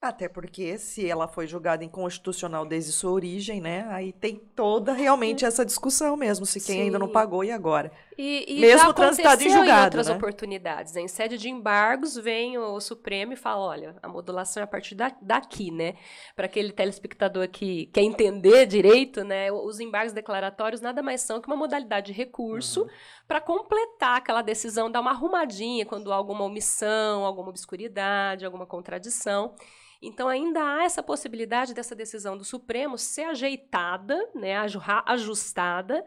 [0.00, 3.84] Até porque se ela foi julgada inconstitucional desde sua origem, né?
[3.90, 7.12] Aí tem toda realmente essa discussão mesmo, se quem ainda não Sim.
[7.12, 7.90] pagou e agora.
[8.20, 10.14] E, e Mesmo transitado em julgado, em outras né?
[10.16, 10.94] oportunidades.
[10.94, 11.02] né?
[11.02, 14.96] Em sede de embargos, vem o Supremo e fala: olha, a modulação é a partir
[14.96, 15.94] da- daqui, né?
[16.34, 19.52] Para aquele telespectador que quer entender direito, né?
[19.52, 22.88] Os embargos declaratórios nada mais são que uma modalidade de recurso
[23.28, 29.54] para completar aquela decisão, dar uma arrumadinha quando há alguma omissão, alguma obscuridade, alguma contradição.
[30.02, 36.04] Então, ainda há essa possibilidade dessa decisão do Supremo ser ajeitada, né, aju- ajustada,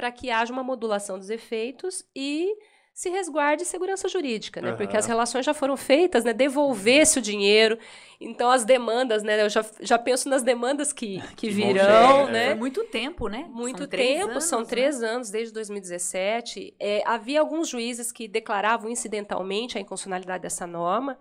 [0.00, 2.56] para que haja uma modulação dos efeitos e
[2.94, 4.72] se resguarde segurança jurídica, né?
[4.72, 4.98] Porque Aham.
[4.98, 6.32] as relações já foram feitas, né?
[6.32, 7.78] Devolver-se o dinheiro.
[8.18, 9.42] Então, as demandas, né?
[9.42, 12.46] Eu já, já penso nas demandas que, que Que virão, ser, né?
[12.46, 13.46] Foi muito tempo, né?
[13.50, 14.66] Muito São tempo, anos, são né?
[14.66, 16.74] três anos, desde 2017.
[16.80, 21.18] É, havia alguns juízes que declaravam incidentalmente a inconstitucionalidade dessa norma.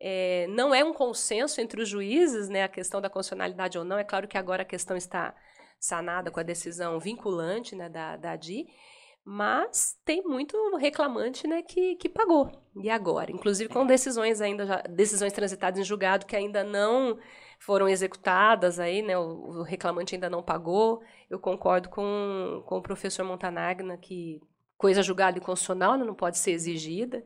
[0.00, 3.98] É, não é um consenso entre os juízes, né, a questão da constitucionalidade ou não.
[3.98, 5.34] É claro que agora a questão está
[5.82, 8.68] sanada com a decisão vinculante né, da, da ADI,
[9.24, 12.52] mas tem muito reclamante né, que, que pagou.
[12.80, 13.32] E agora?
[13.32, 17.18] Inclusive com decisões ainda já, decisões transitadas em julgado que ainda não
[17.58, 19.18] foram executadas aí, né?
[19.18, 21.02] O, o reclamante ainda não pagou.
[21.28, 24.40] Eu concordo com, com o professor Montanagna que
[24.78, 27.24] coisa julgada inconstitucional né, não pode ser exigida.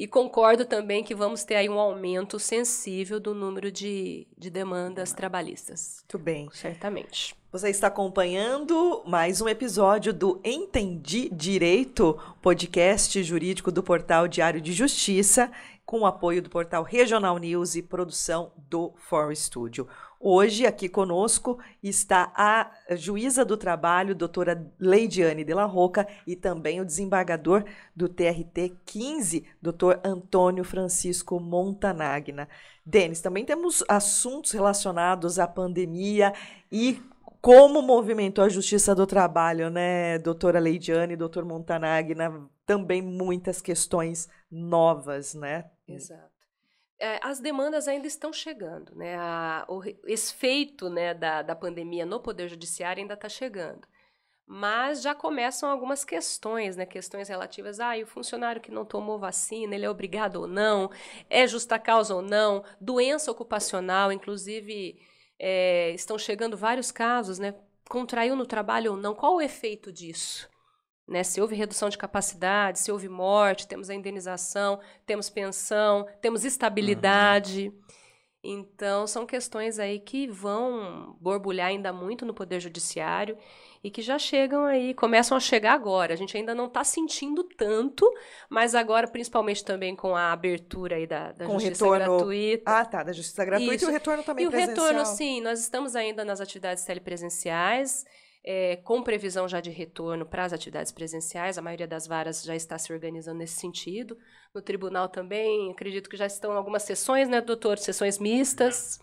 [0.00, 5.12] E concordo também que vamos ter aí um aumento sensível do número de, de demandas
[5.12, 6.02] trabalhistas.
[6.04, 6.48] Muito bem.
[6.54, 7.36] Certamente.
[7.52, 14.72] Você está acompanhando mais um episódio do Entendi Direito, podcast jurídico do portal Diário de
[14.72, 15.52] Justiça,
[15.84, 19.86] com o apoio do portal Regional News e produção do For Studio.
[20.22, 26.78] Hoje, aqui conosco, está a juíza do trabalho, doutora Leidiane de la Roca, e também
[26.78, 27.64] o desembargador
[27.96, 32.50] do TRT 15, doutor Antônio Francisco Montanagna.
[32.84, 36.34] Denis, também temos assuntos relacionados à pandemia
[36.70, 37.00] e
[37.40, 45.34] como movimentou a Justiça do Trabalho, né, doutora Leidiane, doutor Montanagna, também muitas questões novas,
[45.34, 45.64] né?
[45.88, 46.39] Exato.
[47.00, 49.16] É, as demandas ainda estão chegando, né?
[49.16, 53.88] A, o efeito né, da, da pandemia no Poder Judiciário ainda está chegando.
[54.46, 56.84] Mas já começam algumas questões, né?
[56.84, 60.90] Questões relativas a ah, o funcionário que não tomou vacina, ele é obrigado ou não,
[61.30, 65.00] é justa causa ou não, doença ocupacional, inclusive
[65.38, 67.54] é, estão chegando vários casos, né?
[67.88, 70.49] Contraiu no trabalho ou não, qual o efeito disso?
[71.10, 76.44] Né, se houve redução de capacidade, se houve morte, temos a indenização, temos pensão, temos
[76.44, 77.72] estabilidade.
[78.42, 83.36] Então, são questões aí que vão borbulhar ainda muito no Poder Judiciário
[83.84, 86.14] e que já chegam aí, começam a chegar agora.
[86.14, 88.08] A gente ainda não está sentindo tanto,
[88.48, 92.62] mas agora, principalmente também com a abertura aí da, da Com o justiça retorno- gratuita.
[92.70, 93.84] Ah, tá, da Justiça Gratuita Isso.
[93.84, 94.86] e o retorno também E o presencial.
[94.86, 98.04] retorno, sim, nós estamos ainda nas atividades telepresenciais,
[98.44, 101.58] é, com previsão já de retorno para as atividades presenciais.
[101.58, 104.16] A maioria das varas já está se organizando nesse sentido.
[104.54, 107.78] No tribunal também, acredito que já estão algumas sessões, né, doutor?
[107.78, 108.98] Sessões mistas.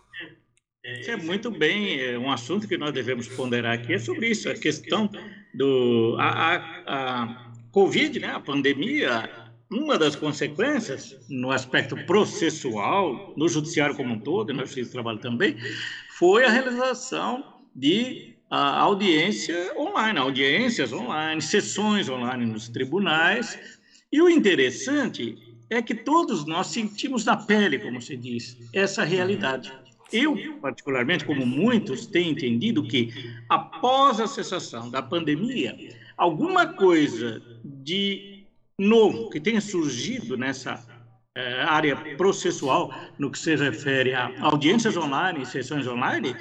[0.84, 4.50] Isso é muito bem, é um assunto que nós devemos ponderar aqui é sobre isso,
[4.50, 5.10] a questão
[5.54, 6.56] do a, a,
[6.88, 9.29] a Covid, né, a pandemia,
[9.69, 14.94] uma das consequências no aspecto processual, no judiciário como um todo, e na justiça do
[14.94, 15.58] trabalho também,
[16.17, 17.44] foi a realização
[17.75, 23.60] de a audiência online, audiências online, sessões online nos tribunais.
[24.12, 25.37] E o interessante
[25.69, 29.73] é que todos nós sentimos na pele, como se diz, essa realidade.
[30.12, 33.13] Eu, particularmente, como muitos, tenho entendido que,
[33.50, 35.77] após a cessação da pandemia,
[36.17, 38.48] alguma coisa de
[38.79, 40.85] novo que tenha surgido nessa
[41.35, 46.35] eh, área processual, no que se refere a audiências online sessões online,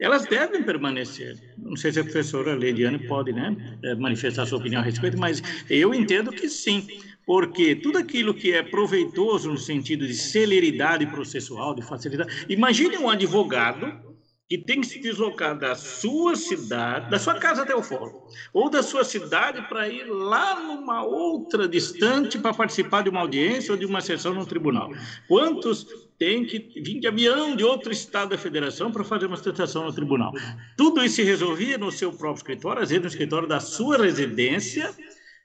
[0.00, 1.36] elas devem permanecer.
[1.56, 5.42] Não sei se a professora Leidiane pode né, eh, manifestar sua opinião a respeito, mas
[5.68, 6.86] eu entendo que sim,
[7.26, 12.46] porque tudo aquilo que é proveitoso no sentido de celeridade processual, de facilidade.
[12.48, 14.08] Imagine um advogado
[14.48, 18.22] que tem que se deslocar da sua cidade, da sua casa até o fórum,
[18.54, 23.72] ou da sua cidade para ir lá numa outra distante para participar de uma audiência
[23.72, 24.90] ou de uma sessão no tribunal.
[25.26, 25.86] Quantos
[26.18, 29.92] têm que vir de avião de outro estado da federação para fazer uma sustentação no
[29.92, 30.32] tribunal?
[30.76, 34.94] Tudo isso se resolvia no seu próprio escritório, às vezes no escritório da sua residência,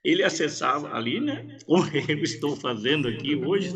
[0.04, 3.74] ele acessava ali, né, como eu estou fazendo aqui hoje?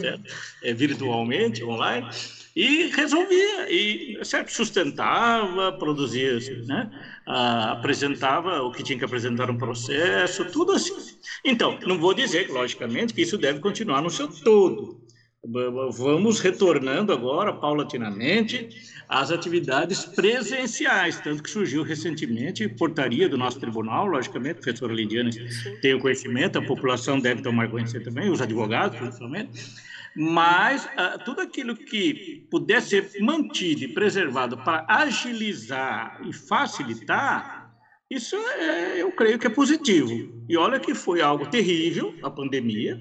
[0.64, 2.08] É, virtualmente, online,
[2.56, 6.90] e resolvia, e certo, sustentava, produzia, né?
[7.24, 10.94] Ah, apresentava o que tinha que apresentar um processo, tudo assim.
[11.46, 15.07] Então, não vou dizer, logicamente, que isso deve continuar no seu todo.
[15.46, 18.70] Vamos retornando agora, paulatinamente,
[19.08, 25.32] às atividades presenciais, tanto que surgiu recentemente portaria do nosso tribunal, logicamente, a professora Lidiane
[25.82, 29.52] tem o conhecimento, a população deve tomar conhecimento também, os advogados, principalmente,
[30.16, 37.72] mas uh, tudo aquilo que puder ser mantido e preservado para agilizar e facilitar,
[38.10, 40.44] isso é, eu creio que é positivo.
[40.50, 42.98] E olha que foi algo terrível, a pandemia,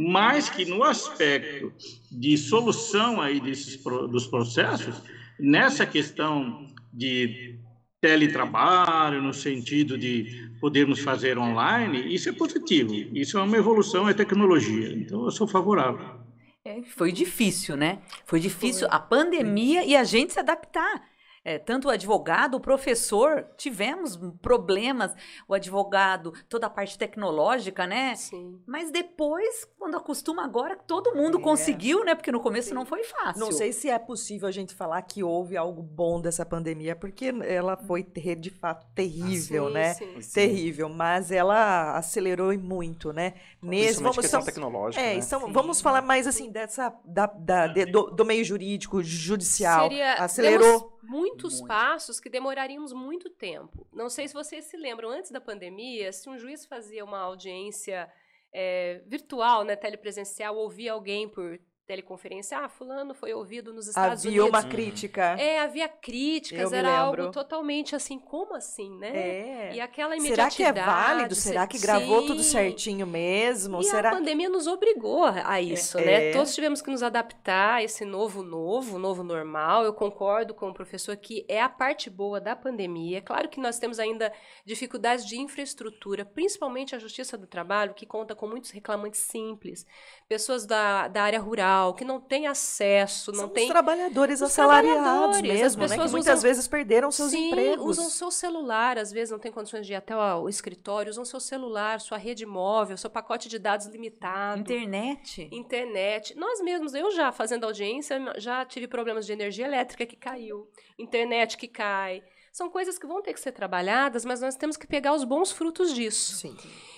[0.00, 1.72] mas que no aspecto
[2.08, 5.02] de solução aí desses dos processos,
[5.40, 7.58] nessa questão de
[8.00, 12.94] teletrabalho, no sentido de podermos fazer online, isso é positivo.
[13.12, 14.92] Isso é uma evolução, é tecnologia.
[14.92, 16.20] Então, eu sou favorável.
[16.64, 17.98] É, foi difícil, né?
[18.24, 18.96] Foi difícil foi.
[18.96, 21.02] a pandemia e a gente se adaptar
[21.48, 25.14] é, tanto o advogado, o professor, tivemos problemas,
[25.48, 28.14] o advogado, toda a parte tecnológica, né?
[28.16, 28.60] Sim.
[28.66, 31.40] Mas depois, quando acostuma agora, todo mundo é.
[31.40, 32.14] conseguiu, né?
[32.14, 32.74] Porque no começo Sim.
[32.74, 33.40] não foi fácil.
[33.40, 37.32] Não sei se é possível a gente falar que houve algo bom dessa pandemia, porque
[37.42, 39.94] ela foi de fato terrível, sim, né?
[39.94, 40.18] Sim.
[40.34, 43.34] Terrível, mas ela acelerou muito, né?
[43.62, 45.02] Nesse, vamos, questão tecnológica.
[45.02, 45.20] É, né?
[45.24, 49.88] então, vamos falar mais assim dessa da, da de, do, do, meio jurídico, judicial.
[49.88, 51.68] Seria, acelerou muitos muito.
[51.68, 53.86] passos que demoraríamos muito tempo.
[53.92, 58.10] Não sei se vocês se lembram, antes da pandemia, se um juiz fazia uma audiência
[58.52, 61.58] é, virtual, né, telepresencial, ouvia alguém por
[61.88, 64.58] teleconferência, ah, fulano foi ouvido nos Estados havia Unidos.
[64.58, 65.22] Havia uma crítica.
[65.40, 69.08] É, havia críticas, era algo totalmente assim, como assim, né?
[69.08, 69.74] É.
[69.74, 70.54] E aquela imediatidade.
[70.54, 71.34] Será que é válido?
[71.34, 72.26] Será que gravou Sim.
[72.26, 73.80] tudo certinho mesmo?
[73.80, 76.04] E Será a pandemia nos obrigou a isso, é.
[76.04, 76.28] né?
[76.28, 76.32] É.
[76.32, 79.82] Todos tivemos que nos adaptar a esse novo novo, novo normal.
[79.82, 83.16] Eu concordo com o professor que é a parte boa da pandemia.
[83.16, 84.30] É claro que nós temos ainda
[84.62, 89.86] dificuldades de infraestrutura, principalmente a Justiça do Trabalho, que conta com muitos reclamantes simples,
[90.28, 93.64] pessoas da, da área rural, que não tem acesso, não São tem.
[93.64, 95.88] Os trabalhadores os assalariados trabalhadores, mesmo, né?
[95.88, 97.98] Que muitas usam, vezes perderam seus sim, empregos.
[97.98, 101.40] usam seu celular, às vezes não tem condições de ir até o escritório, usam seu
[101.40, 104.60] celular, sua rede móvel, seu pacote de dados limitado.
[104.60, 105.48] Internet.
[105.52, 106.36] Internet.
[106.36, 110.68] Nós mesmos, eu já fazendo audiência, já tive problemas de energia elétrica que caiu,
[110.98, 112.22] internet que cai.
[112.52, 115.52] São coisas que vão ter que ser trabalhadas, mas nós temos que pegar os bons
[115.52, 116.34] frutos disso.
[116.34, 116.56] Sim.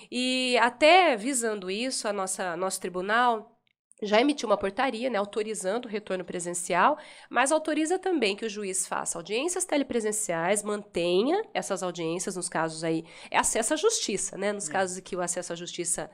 [0.09, 3.60] E até visando isso, a nossa nosso tribunal
[4.01, 6.97] já emitiu uma portaria, né, autorizando o retorno presencial,
[7.29, 13.05] mas autoriza também que o juiz faça audiências telepresenciais, mantenha essas audiências nos casos aí,
[13.29, 16.09] é acesso à justiça, né, nos casos em que o acesso à justiça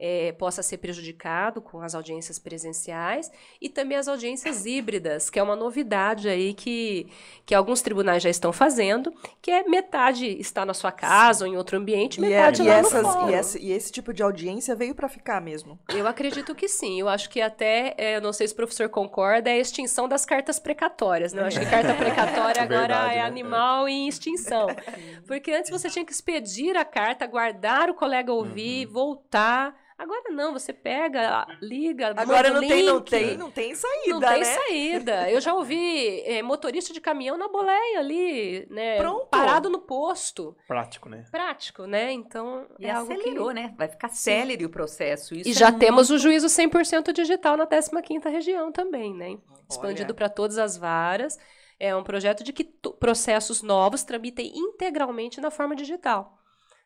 [0.00, 3.30] é, possa ser prejudicado com as audiências presenciais
[3.60, 7.06] e também as audiências híbridas, que é uma novidade aí que,
[7.44, 11.56] que alguns tribunais já estão fazendo, que é metade está na sua casa ou em
[11.56, 13.30] outro ambiente, é, metade e, lá e essas, no fórum.
[13.30, 15.78] E esse, e esse tipo de audiência veio para ficar mesmo?
[15.90, 16.98] Eu acredito que sim.
[16.98, 20.08] Eu acho que até, é, eu não sei se o professor concorda, é a extinção
[20.08, 21.34] das cartas precatórias.
[21.34, 21.42] Né?
[21.42, 23.22] Eu acho que carta precatória é agora verdade, é né?
[23.22, 24.68] animal em extinção.
[25.28, 28.92] Porque antes você tinha que expedir a carta, guardar o colega ouvir, uhum.
[28.92, 32.70] voltar Agora não, você pega, liga, Agora não link.
[32.70, 34.44] tem, não tem, não tem saída, Não tem né?
[34.44, 35.30] saída.
[35.30, 38.96] Eu já ouvi é, motorista de caminhão na boleia ali, né?
[38.96, 39.26] Pronto.
[39.26, 40.56] Parado no posto.
[40.66, 41.26] Prático, né?
[41.30, 42.10] Prático, né?
[42.12, 43.54] Então, e é acelerou, que...
[43.54, 43.74] né?
[43.76, 45.34] Vai ficar célere o processo.
[45.34, 45.80] Isso e é já muito...
[45.80, 49.36] temos o juízo 100% digital na 15ª região também, né?
[49.70, 51.38] Expandido para todas as varas.
[51.78, 52.64] É um projeto de que
[52.98, 56.39] processos novos tramitem integralmente na forma digital.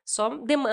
[0.05, 0.31] Só,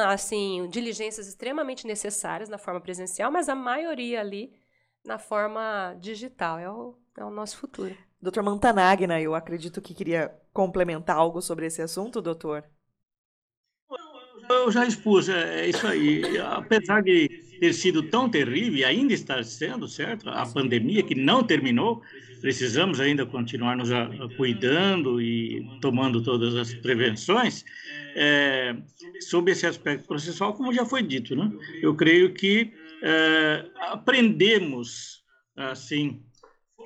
[0.07, 4.53] assim, diligências extremamente necessárias na forma presencial, mas a maioria ali
[5.05, 6.59] na forma digital.
[6.59, 7.95] É o, é o nosso futuro.
[8.21, 12.63] Doutor Montanagna, eu acredito que queria complementar algo sobre esse assunto, doutor.
[14.49, 16.37] Eu já expus, é, é isso aí.
[16.39, 20.27] Apesar de ter sido tão terrível, e ainda está sendo, certo?
[20.31, 22.01] A pandemia que não terminou,
[22.41, 23.89] precisamos ainda continuar nos
[24.35, 27.63] cuidando e tomando todas as prevenções.
[28.15, 28.75] É,
[29.51, 31.51] esse aspecto processual, como já foi dito, né?
[31.83, 35.23] eu creio que é, aprendemos,
[35.55, 36.19] assim,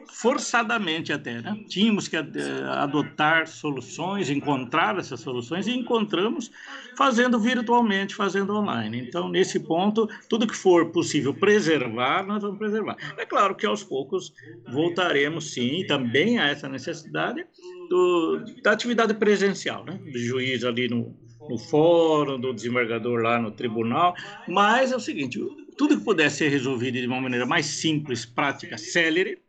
[0.07, 1.57] forçadamente até, né?
[1.67, 6.51] Tínhamos que adotar soluções, encontrar essas soluções e encontramos
[6.97, 8.99] fazendo virtualmente, fazendo online.
[9.07, 12.97] Então, nesse ponto, tudo que for possível preservar, nós vamos preservar.
[13.17, 14.33] É claro que aos poucos
[14.71, 17.45] voltaremos, sim, também a essa necessidade
[17.89, 19.99] do, da atividade presencial, né?
[20.11, 21.15] Do juiz ali no,
[21.49, 24.15] no fórum, do desembargador lá no tribunal,
[24.47, 25.39] mas é o seguinte,
[25.77, 29.39] tudo que puder ser resolvido de uma maneira mais simples, prática, célere,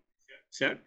[0.57, 0.83] certo?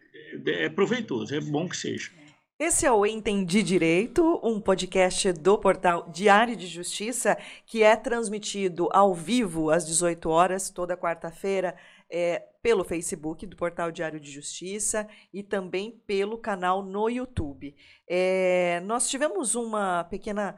[0.46, 2.10] É proveitoso, é bom que seja.
[2.58, 8.88] Esse é o Entendi Direito, um podcast do portal Diário de Justiça, que é transmitido
[8.92, 11.74] ao vivo às 18 horas, toda quarta-feira,
[12.10, 17.74] é, pelo Facebook do Portal Diário de Justiça e também pelo canal no YouTube.
[18.06, 20.54] É, nós tivemos uma pequena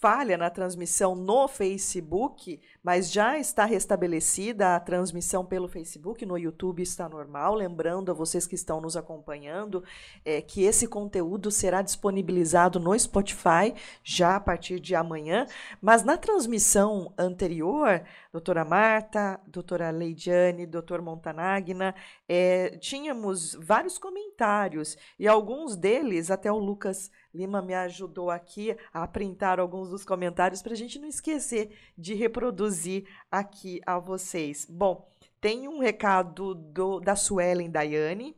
[0.00, 6.82] falha na transmissão no Facebook, mas já está restabelecida a transmissão pelo Facebook, no YouTube
[6.82, 7.54] está normal.
[7.54, 9.82] Lembrando a vocês que estão nos acompanhando
[10.24, 13.74] é, que esse conteúdo será disponibilizado no Spotify
[14.04, 15.46] já a partir de amanhã.
[15.80, 21.94] Mas na transmissão anterior, doutora Marta, doutora Leidiane, doutor Montanagna,
[22.28, 29.06] é, tínhamos vários comentários e alguns deles, até o Lucas Lima me ajudou aqui a
[29.06, 34.66] printar alguns dos comentários para a gente não esquecer de reproduzir aqui a vocês.
[34.68, 35.08] Bom,
[35.40, 38.36] tem um recado do, da Suelen Daiane,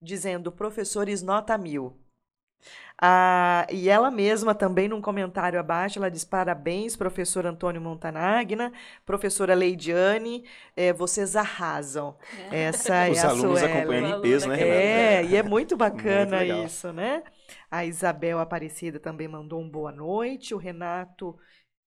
[0.00, 2.01] dizendo professores nota mil.
[3.00, 8.72] Ah, e ela mesma também, num comentário abaixo, ela diz: parabéns, professor Antônio Montanagna,
[9.04, 10.44] professora Leidiane,
[10.76, 12.16] é, vocês arrasam.
[12.50, 12.64] É.
[12.64, 13.64] Essa Os é a alunos Suelen.
[13.64, 14.80] acompanhando em peso, né, Renata?
[14.80, 16.64] É, e é muito bacana legal.
[16.64, 17.24] isso, né?
[17.70, 20.54] A Isabel Aparecida também mandou um boa noite.
[20.54, 21.36] O Renato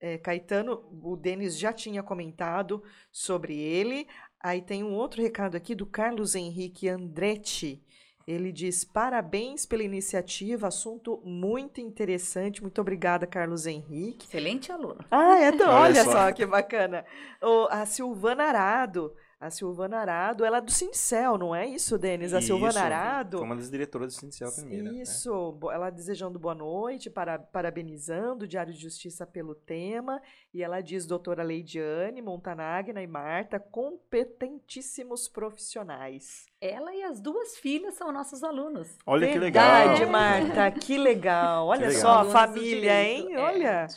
[0.02, 4.08] eh, Caetano, o Denis já tinha comentado sobre ele.
[4.42, 7.84] Aí tem um outro recado aqui do Carlos Henrique Andretti.
[8.28, 12.62] Ele diz: parabéns pela iniciativa, assunto muito interessante.
[12.62, 14.26] Muito obrigada, Carlos Henrique.
[14.26, 14.98] Excelente aluno.
[15.12, 16.12] Ah, é, então, Olha olha, só.
[16.12, 16.32] só.
[16.32, 17.06] que bacana.
[17.42, 19.14] O, a Silvana Arado.
[19.46, 22.34] A Silvana Arado, ela é do Cincel, não é isso, Denis?
[22.34, 23.38] A Silvana Isso, Arado.
[23.38, 24.92] Foi uma das diretoras do Sindical primeira.
[24.92, 25.02] né?
[25.02, 30.22] Isso, bo- ela desejando boa noite, para, parabenizando o Diário de Justiça pelo tema.
[30.54, 36.46] E ela diz, doutora Leidiane, Montanagna e Marta, competentíssimos profissionais.
[36.60, 38.98] Ela e as duas filhas são nossos alunos.
[39.06, 39.64] Olha que legal.
[39.90, 41.68] Verdade, Marta, que legal.
[41.68, 42.02] Olha legal.
[42.02, 43.34] só, a família, hein?
[43.36, 43.40] é.
[43.40, 43.88] Olha.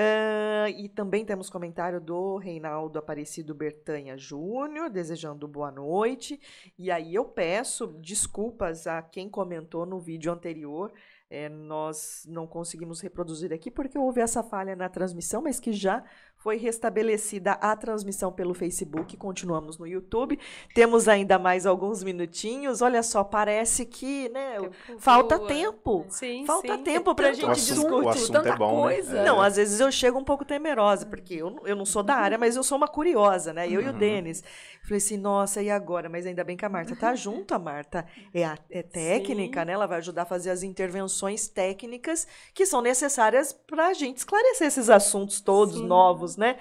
[0.00, 6.38] Ah, e também temos comentário do Reinaldo Aparecido Bertanha Júnior, desejando boa noite.
[6.78, 10.92] E aí eu peço desculpas a quem comentou no vídeo anterior.
[11.30, 16.02] eh, nós não conseguimos reproduzir aqui porque houve essa falha na transmissão, mas que já
[16.48, 19.18] foi restabelecida a transmissão pelo Facebook.
[19.18, 20.38] Continuamos no YouTube.
[20.74, 22.80] Temos ainda mais alguns minutinhos.
[22.80, 25.46] Olha só, parece que né, Tempo falta voa.
[25.46, 26.06] tempo.
[26.08, 26.82] Sim, Falta sim.
[26.82, 28.06] tempo pra gente assunto, discutir.
[28.06, 29.12] o assunto tanta é bom, coisa.
[29.12, 29.24] né?
[29.26, 29.46] Não, É.
[29.46, 32.38] às vezes eu chego um pouco temerosa, porque eu, não- eu não sou da área,
[32.38, 33.66] mas eu sou uma curiosa, né?
[33.68, 33.98] Eu e o Uhum.
[33.98, 34.42] Denis.
[34.84, 36.08] Falei assim, nossa, e agora?
[36.08, 39.66] Mas ainda bem que a Marta tá junto, a Marta é, a- é técnica, Sim.
[39.66, 39.72] né?
[39.74, 44.66] Ela vai ajudar a fazer as intervenções técnicas que são necessárias para a gente esclarecer
[44.66, 45.86] esses assuntos todos Sim.
[45.86, 46.58] novos, né?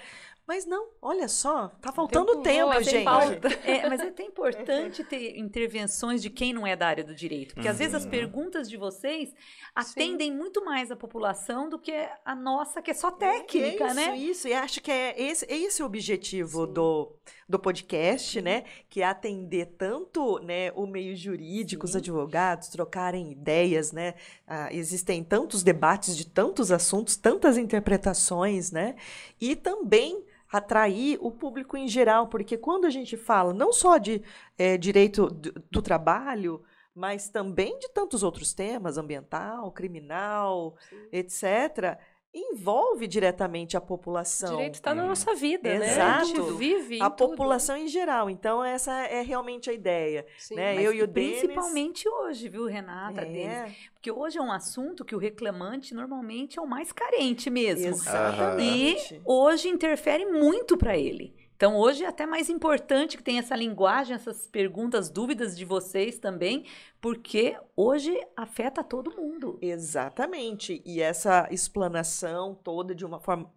[0.47, 3.03] Mas não, olha só, tá faltando tempo tempo, gente.
[3.05, 3.47] pauta.
[3.63, 7.53] É, mas é até importante ter intervenções de quem não é da área do direito.
[7.53, 8.09] Porque às vezes as Uhum.
[8.09, 9.33] perguntas de vocês
[9.75, 11.91] atendem muito mais a população do que
[12.25, 14.17] a nossa, que é só técnica, isso, né?
[14.17, 16.73] Isso, e acho que é esse, é esse o objetivo Sim.
[16.73, 17.11] do,
[17.47, 18.63] do podcast, né?
[18.89, 21.97] Que é atender tanto né, o meio jurídico, os Sim.
[21.99, 24.15] advogados, trocarem ideias, né?
[24.47, 28.95] Ah, existem tantos debates de tantos assuntos, tantas interpretações, né?
[29.39, 34.21] E também atrair o público em geral, porque quando a gente fala não só de
[34.57, 36.63] eh, direito do, do trabalho,
[36.97, 40.75] mas também de tantos outros temas, ambiental, criminal,
[41.11, 41.97] etc.,
[42.37, 44.55] envolve diretamente a O população.
[44.55, 45.85] direito está na nossa vida, né?
[45.85, 46.25] A Exato.
[46.27, 47.29] gente vive A tudo.
[47.31, 48.29] população em geral.
[48.29, 50.25] Então, essa é realmente a ideia.
[50.37, 50.55] Sim.
[50.55, 50.75] né?
[50.81, 53.47] Eu e o Denis- principalmente hoje, viu, Renata, Denis?
[53.47, 57.87] É, Porque hoje é um assunto que o reclamante normalmente é o mais carente mesmo.
[57.87, 59.15] exatamente.
[59.15, 61.33] E hoje interfere muito para ele.
[61.57, 66.19] Então, hoje é até mais importante que tenha essa linguagem, essas perguntas, dúvidas de vocês
[66.19, 66.65] também,
[67.01, 69.57] porque hoje afeta todo mundo.
[69.59, 70.83] Exatamente.
[70.85, 73.51] E essa explanação toda de uma forma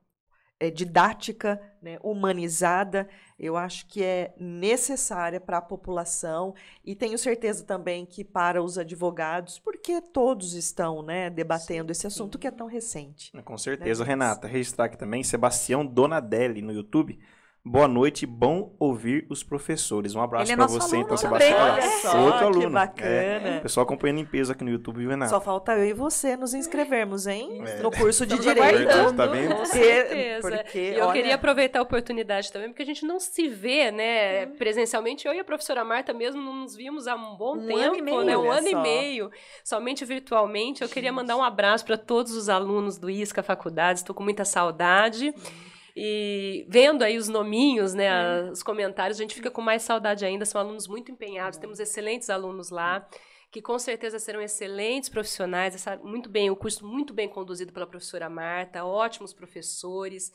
[0.59, 3.07] é, didática, né, humanizada,
[3.39, 8.79] eu acho que é necessária para a população e tenho certeza também que para os
[8.79, 13.31] advogados, porque todos estão né, debatendo esse assunto que é tão recente.
[13.45, 14.09] Com certeza, né?
[14.09, 14.49] Renata.
[14.49, 17.19] Registrar aqui também Sebastião Donadelli no YouTube.
[17.63, 20.15] Boa noite, bom ouvir os professores.
[20.15, 21.59] Um abraço é para você, então, Sebastião.
[21.59, 22.61] Olha só, Outro aluno.
[22.61, 23.11] que bacana.
[23.11, 25.29] É, pessoal acompanhando em peso aqui no YouTube, viu, Renato?
[25.29, 27.63] Só falta eu e você nos inscrevermos, hein?
[27.67, 27.83] É.
[27.83, 29.15] No curso de Estamos Direito.
[29.15, 29.57] Tá vendo?
[29.57, 30.51] Com certeza.
[30.51, 31.13] Porque, e eu olha...
[31.13, 34.57] queria aproveitar a oportunidade também, porque a gente não se vê, né, hum.
[34.57, 35.29] presencialmente.
[35.29, 37.97] Eu e a professora Marta mesmo não nos vimos há um bom um tempo, ano
[37.97, 38.39] e meio, né?
[38.39, 38.79] Um ano só.
[38.79, 39.31] e meio,
[39.63, 40.81] somente virtualmente.
[40.81, 40.95] Eu gente.
[40.95, 44.01] queria mandar um abraço para todos os alunos do ISCA Faculdades.
[44.01, 45.29] Estou com muita saudade.
[45.29, 45.70] Hum.
[45.97, 48.51] E vendo aí os nominhos, né, é.
[48.51, 50.45] os comentários, a gente fica com mais saudade ainda.
[50.45, 53.09] São alunos muito empenhados, temos excelentes alunos lá,
[53.51, 55.85] que com certeza serão excelentes profissionais.
[56.03, 60.33] Muito bem, o curso muito bem conduzido pela professora Marta, ótimos professores.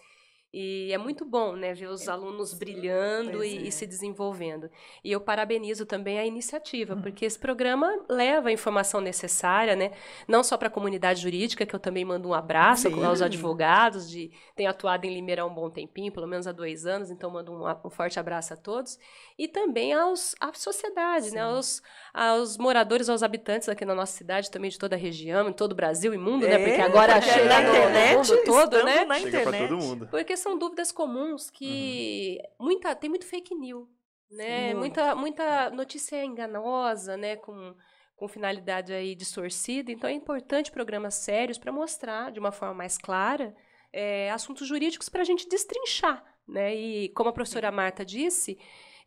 [0.58, 3.62] E é muito bom, né, ver os alunos brilhando e, é.
[3.64, 4.72] e, se desenvolvendo.
[5.04, 7.02] E eu parabenizo também a iniciativa, uhum.
[7.02, 9.92] porque esse programa leva a informação necessária, né,
[10.26, 13.04] não só para a comunidade jurídica, que eu também mando um abraço Sim.
[13.04, 16.86] aos advogados, de tenho atuado em Limeira há um bom tempinho, pelo menos há dois
[16.86, 18.98] anos, então mando um, um forte abraço a todos,
[19.38, 21.82] e também aos, à sociedade, né, aos,
[22.16, 25.74] aos moradores, aos habitantes aqui na nossa cidade, também de toda a região, em todo
[25.74, 28.84] o Brasil e mundo, né, é, né, porque agora chega na internet, no mundo todo,
[28.86, 29.68] né, na chega internet.
[29.68, 30.08] todo mundo.
[30.10, 32.68] Porque são dúvidas comuns que uhum.
[32.68, 33.86] muita tem muito fake news,
[34.32, 34.70] né?
[34.70, 37.76] Sim, muita muita notícia enganosa, né, com
[38.16, 39.92] com finalidade aí distorcida.
[39.92, 43.54] Então é importante programas sérios para mostrar de uma forma mais clara
[43.92, 46.74] é, assuntos jurídicos para a gente destrinchar, né?
[46.74, 48.58] E como a professora Marta disse,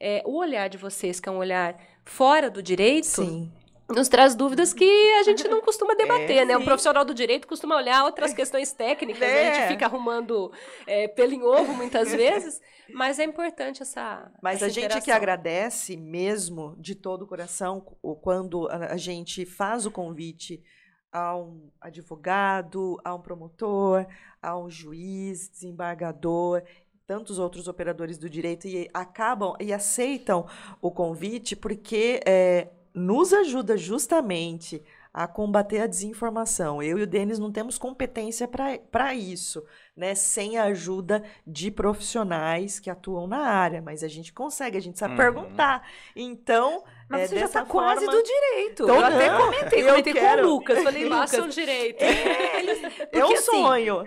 [0.01, 3.53] é, o olhar de vocês que é um olhar fora do direito, Sim
[3.89, 4.85] nos traz dúvidas que
[5.19, 6.57] a gente não costuma debater, é, né?
[6.57, 9.51] Um profissional do direito costuma olhar outras questões técnicas, é.
[9.51, 10.53] a gente fica arrumando
[10.87, 12.61] é, pelo em ovo muitas vezes,
[12.93, 14.31] mas é importante essa.
[14.43, 17.81] Mas essa a gente que agradece mesmo de todo o coração
[18.21, 20.63] quando a gente faz o convite
[21.11, 24.07] a um advogado, a um promotor,
[24.43, 26.63] a um juiz, desembargador
[27.09, 30.47] tantos outros operadores do direito e acabam e aceitam
[30.79, 36.83] o convite porque é, nos ajuda justamente a combater a desinformação.
[36.83, 39.65] Eu e o Denis não temos competência para isso,
[39.97, 40.15] né?
[40.15, 44.99] Sem a ajuda de profissionais que atuam na área, mas a gente consegue, a gente
[44.99, 45.19] sabe uhum.
[45.19, 45.89] perguntar.
[46.15, 47.95] Então, mas é, você já está forma...
[47.95, 48.83] quase do direito.
[48.83, 50.43] Então, eu até comentei, eu comentei quero.
[50.43, 50.83] com o Lucas.
[50.83, 52.03] Falei, Lucas, o direito.
[52.03, 54.05] É, é um assim, sonho.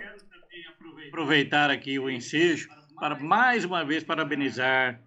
[1.08, 2.70] Aproveitar aqui o ensejo
[3.02, 5.00] para mais uma vez parabenizar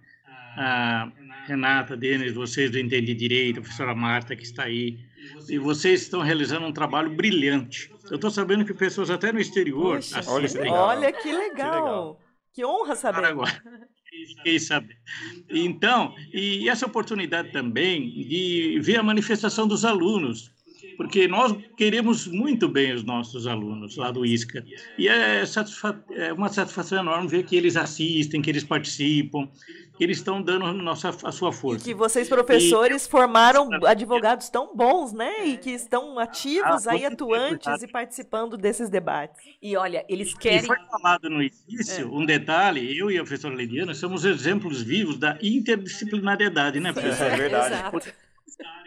[0.58, 1.10] a
[1.48, 5.00] Renata, Denis, vocês do Entendi Direito, a professora Marta que está aí,
[5.48, 7.90] e vocês estão realizando um trabalho brilhante.
[8.10, 10.70] Eu estou sabendo que pessoas até no exterior Puxa, assistem.
[10.70, 11.46] Olha que legal.
[11.54, 12.22] que legal.
[12.54, 13.24] Que honra saber.
[13.24, 13.64] Agora,
[14.36, 15.00] fiquei sabendo.
[15.50, 20.52] Então, e essa oportunidade também de ver a manifestação dos alunos,
[20.98, 24.66] porque nós queremos muito bem os nossos alunos lá do ISCA.
[24.98, 25.44] E é,
[26.12, 29.48] é uma satisfação enorme ver que eles assistem, que eles participam,
[29.98, 31.82] que eles estão dando nossa, a sua força.
[31.82, 33.10] E que vocês, professores, e...
[33.10, 35.46] formaram advogados tão bons, né?
[35.46, 39.42] E que estão ativos ah, aí, atuantes e participando desses debates.
[39.62, 40.60] E olha, eles querem.
[40.60, 42.06] E foi falado no início, é.
[42.06, 47.34] um detalhe, eu e a professora Lidiana somos exemplos vivos da interdisciplinariedade, né, professora?
[47.34, 47.74] É verdade.
[47.76, 48.25] Exato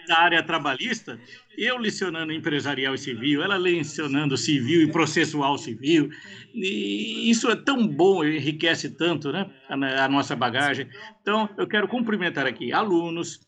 [0.07, 1.19] da área trabalhista,
[1.57, 6.09] eu lecionando empresarial e civil, ela lecionando civil e processual civil,
[6.55, 10.89] e isso é tão bom, enriquece tanto né, a, a nossa bagagem.
[11.21, 13.41] Então, eu quero cumprimentar aqui alunos,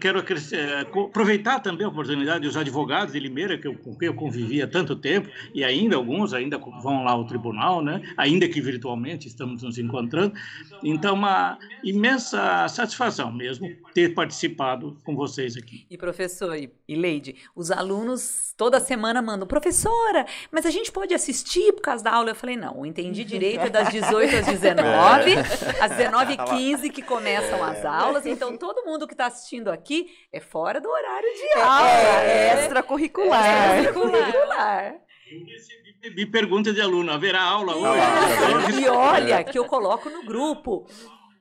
[0.00, 4.14] quero eh, aproveitar também a oportunidade dos advogados de Limeira, que eu, com quem eu
[4.14, 8.02] convivi há tanto tempo, e ainda alguns ainda vão lá ao tribunal, né?
[8.16, 10.34] ainda que virtualmente estamos nos encontrando.
[10.82, 15.86] Então, uma imensa satisfação mesmo ter participado com vocês aqui.
[15.90, 21.72] E professor e Leide, os alunos toda semana mandam, professora, mas a gente pode assistir
[21.72, 22.30] por causa da aula?
[22.30, 25.40] Eu falei, não, entendi direito, é das 18 às 19, é.
[25.80, 30.40] às 19h15 que começam as aulas, então todo mundo que está assistindo assistindo aqui é
[30.40, 31.90] fora do horário de aula.
[31.90, 33.44] É, é extracurricular.
[33.44, 34.94] É extracurricular.
[36.16, 38.80] Me pergunta de aluno, haverá aula hoje?
[38.82, 40.86] E olha, que eu coloco no grupo.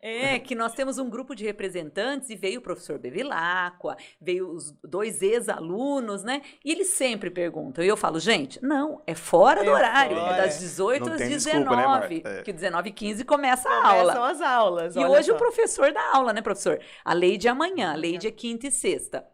[0.05, 4.73] É, que nós temos um grupo de representantes e veio o professor Bevilacqua, veio os
[4.83, 6.41] dois ex-alunos, né?
[6.65, 7.81] E eles sempre perguntam.
[7.81, 10.17] E eu falo, gente, não, é fora é do horário.
[10.17, 10.33] Fora.
[10.33, 11.29] É das 18 às 19.
[11.29, 12.43] Desculpa, né, é.
[12.43, 14.13] Que 19 h 15 começa a aula.
[14.13, 14.95] Começam as aulas.
[14.97, 15.35] E hoje só.
[15.35, 16.81] o professor dá aula, né, professor?
[17.05, 19.25] A lei de amanhã, a lei de é quinta e sexta.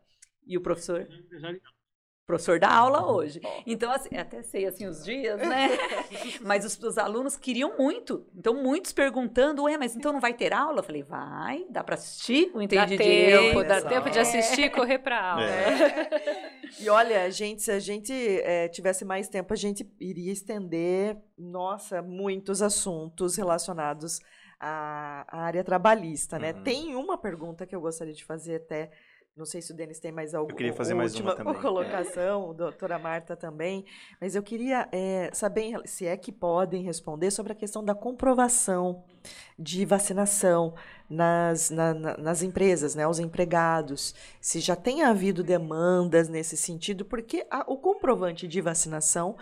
[0.45, 1.07] E o professor?
[2.29, 3.41] Professor dá aula hoje.
[3.65, 5.69] Então, assim, até sei assim os dias, né?
[6.45, 8.23] mas os, os, alunos queriam muito.
[8.37, 10.79] Então, muitos perguntando, ué, mas então não vai ter aula?
[10.79, 14.69] Eu falei, vai, dá para assistir o Entendi dá tempo, dá tempo de assistir e
[14.69, 15.43] correr para aula.
[15.43, 16.09] É.
[16.79, 21.99] e olha, gente, se a gente é, tivesse mais tempo, a gente iria estender, nossa,
[21.99, 24.19] muitos assuntos relacionados
[24.59, 26.53] à, à área trabalhista, né?
[26.53, 26.63] Uhum.
[26.63, 28.91] Tem uma pergunta que eu gostaria de fazer até
[29.35, 30.51] não sei se o Denis tem mais alguma.
[30.51, 31.53] Eu queria fazer mais uma também.
[31.61, 32.53] colocação, é.
[32.55, 33.85] doutora Marta também.
[34.19, 39.03] Mas eu queria é, saber se é que podem responder sobre a questão da comprovação
[39.57, 40.73] de vacinação
[41.09, 47.47] nas, na, nas empresas, né, aos empregados, se já tem havido demandas nesse sentido, porque
[47.49, 49.35] a, o comprovante de vacinação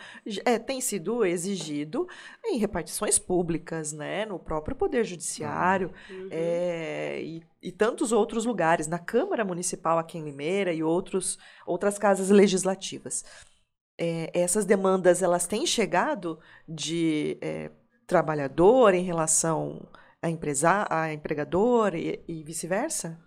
[0.45, 2.07] é, tem sido exigido
[2.45, 6.29] em repartições públicas, né, no próprio Poder Judiciário uhum.
[6.31, 11.99] é, e, e, tantos outros lugares, na Câmara Municipal aqui em Limeira e outros, outras
[11.99, 13.25] casas legislativas.
[13.99, 17.71] É, essas demandas elas têm chegado de é,
[18.07, 19.87] trabalhador em relação
[20.21, 23.19] a, empresa, a empregador e, e vice-versa?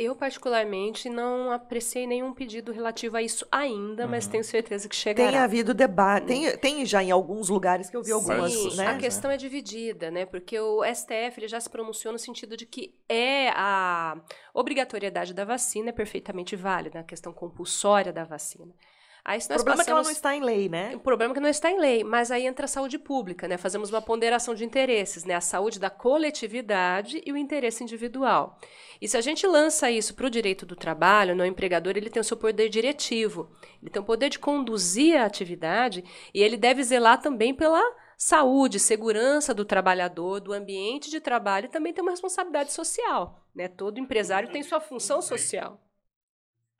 [0.00, 4.10] Eu, particularmente, não apreciei nenhum pedido relativo a isso ainda, uhum.
[4.10, 5.28] mas tenho certeza que chegará.
[5.28, 8.86] Tem havido debate, tem, tem já em alguns lugares que eu vi algumas, Sim, né?
[8.86, 10.24] a questão é dividida, né?
[10.24, 14.22] Porque o STF ele já se pronunciou no sentido de que é a
[14.54, 18.72] obrigatoriedade da vacina é perfeitamente válida, a questão compulsória da vacina.
[19.28, 19.80] Aí, o problema passamos...
[19.80, 20.96] é que ela não está em lei, né?
[20.96, 23.58] O problema é que não está em lei, mas aí entra a saúde pública, né?
[23.58, 25.34] Fazemos uma ponderação de interesses, né?
[25.34, 28.58] A saúde da coletividade e o interesse individual.
[28.98, 32.22] E se a gente lança isso para o direito do trabalho, no empregador ele tem
[32.22, 33.50] o seu poder diretivo,
[33.82, 36.02] ele tem o poder de conduzir a atividade
[36.32, 37.82] e ele deve zelar também pela
[38.16, 43.68] saúde, segurança do trabalhador, do ambiente de trabalho e também tem uma responsabilidade social, né?
[43.68, 45.78] Todo empresário tem sua função social.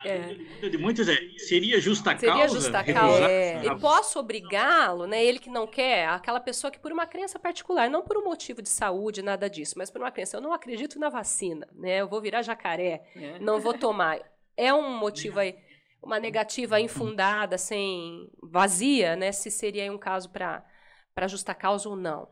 [0.05, 0.69] É.
[0.69, 2.55] De muitos é, seria justa seria causa?
[2.55, 3.25] Justa causa.
[3.25, 3.65] É.
[3.65, 5.25] E posso obrigá-lo, né?
[5.25, 8.63] Ele que não quer, aquela pessoa que por uma crença particular, não por um motivo
[8.63, 12.01] de saúde, nada disso, mas por uma crença, eu não acredito na vacina, né?
[12.01, 13.39] Eu vou virar jacaré, é.
[13.41, 14.21] não vou tomar.
[14.57, 15.57] É um motivo aí,
[16.01, 19.33] uma negativa infundada, sem vazia, né?
[19.33, 20.65] Se seria um caso para
[21.13, 22.29] para justa causa ou não.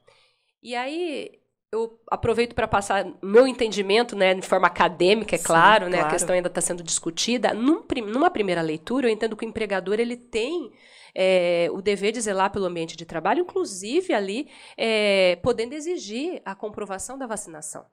[0.63, 1.41] E aí
[1.73, 6.09] eu aproveito para passar meu entendimento, né, de forma acadêmica, é claro, Sim, né, claro.
[6.09, 7.53] a questão ainda está sendo discutida.
[7.53, 10.73] Num, numa primeira leitura, eu entendo que o empregador ele tem
[11.15, 16.55] é, o dever de zelar pelo ambiente de trabalho, inclusive ali é, podendo exigir a
[16.55, 17.85] comprovação da vacinação.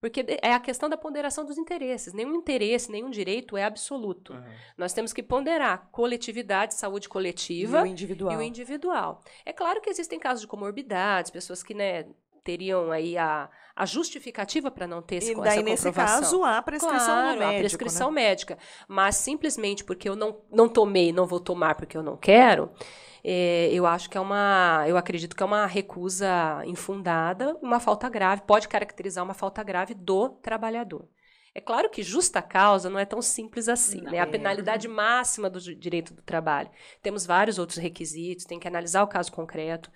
[0.00, 2.12] Porque é a questão da ponderação dos interesses.
[2.12, 4.32] Nenhum interesse, nenhum direito é absoluto.
[4.32, 4.42] Uhum.
[4.76, 8.32] Nós temos que ponderar coletividade, saúde coletiva e o individual.
[8.32, 9.22] E o individual.
[9.46, 12.06] É claro que existem casos de comorbidades, pessoas que né,
[12.42, 17.06] teriam aí a, a justificativa para não ter esse, e daí, nesse caso, há prescrição
[17.06, 17.56] claro, médica.
[17.56, 18.22] a prescrição né?
[18.22, 18.58] médica.
[18.88, 22.70] Mas simplesmente porque eu não, não tomei, não vou tomar porque eu não quero,
[23.24, 24.84] é, eu acho que é uma.
[24.86, 29.94] Eu acredito que é uma recusa infundada, uma falta grave, pode caracterizar uma falta grave
[29.94, 31.08] do trabalhador.
[31.54, 34.18] É claro que justa causa não é tão simples assim, né?
[34.18, 36.70] A penalidade máxima do direito do trabalho.
[37.02, 39.90] Temos vários outros requisitos, tem que analisar o caso concreto.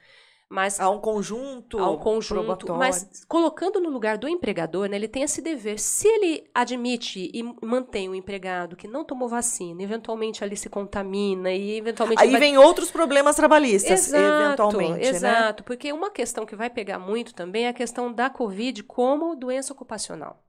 [0.49, 5.09] Mas há um conjunto, há um conjunto, mas colocando no lugar do empregador, né, ele
[5.09, 5.76] tem esse dever.
[5.76, 11.51] Se ele admite e mantém o empregado que não tomou vacina, eventualmente ali se contamina
[11.53, 12.38] e eventualmente aí vai...
[12.38, 15.09] vem outros problemas trabalhistas, exato, eventualmente, né?
[15.09, 15.66] exato, né?
[15.66, 19.72] porque uma questão que vai pegar muito também é a questão da COVID como doença
[19.72, 20.44] ocupacional,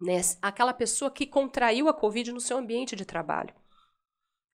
[0.00, 0.22] né?
[0.40, 3.52] Aquela pessoa que contraiu a COVID no seu ambiente de trabalho.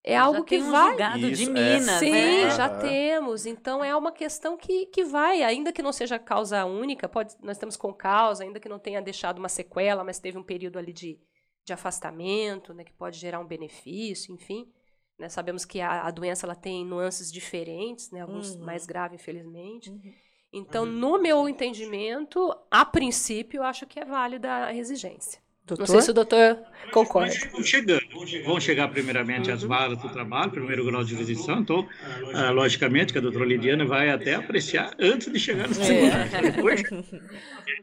[0.02, 0.90] É já algo que um vai.
[0.90, 1.78] Julgado Isso, de é.
[1.78, 2.50] Minas, Sim, né?
[2.50, 3.46] já temos.
[3.46, 7.56] Então é uma questão que, que vai, ainda que não seja causa única, pode, nós
[7.56, 10.92] estamos com causa, ainda que não tenha deixado uma sequela, mas teve um período ali
[10.92, 11.20] de,
[11.66, 14.72] de afastamento, né, que pode gerar um benefício, enfim.
[15.18, 18.64] Né, sabemos que a, a doença ela tem nuances diferentes, né, alguns uhum.
[18.64, 19.90] mais graves, infelizmente.
[19.90, 20.14] Uhum.
[20.52, 20.90] Então, uhum.
[20.90, 25.40] no meu entendimento, a princípio, eu acho que é válida a exigência.
[25.76, 25.92] Doutor?
[25.92, 26.58] Não sei se o doutor
[26.90, 27.34] concorda.
[27.52, 28.02] Vão chegando.
[28.44, 31.60] Vão chegar primeiramente as varas do trabalho, primeiro grau de jurisdição.
[31.60, 31.86] Então,
[32.34, 36.12] ah, logicamente, que a doutora Lidiana vai até apreciar antes de chegar no segundo.
[36.12, 36.50] É.
[36.50, 36.82] Depois,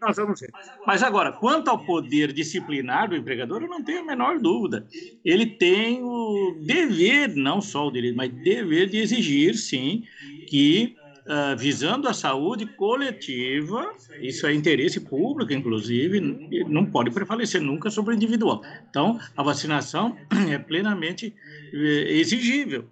[0.02, 0.52] nós vamos ver.
[0.86, 4.86] Mas agora, quanto ao poder disciplinar do empregador, eu não tenho a menor dúvida.
[5.24, 10.04] Ele tem o dever, não só o direito, mas dever de exigir, sim,
[10.48, 10.96] que
[11.28, 16.20] uh, visando a saúde coletiva, isso é interesse público, inclusive,
[16.68, 18.62] não pode prevalecer nunca sobre o individual.
[18.90, 20.18] Então, a vacinação
[20.50, 21.36] é plenamente
[21.74, 22.90] eh, exigível.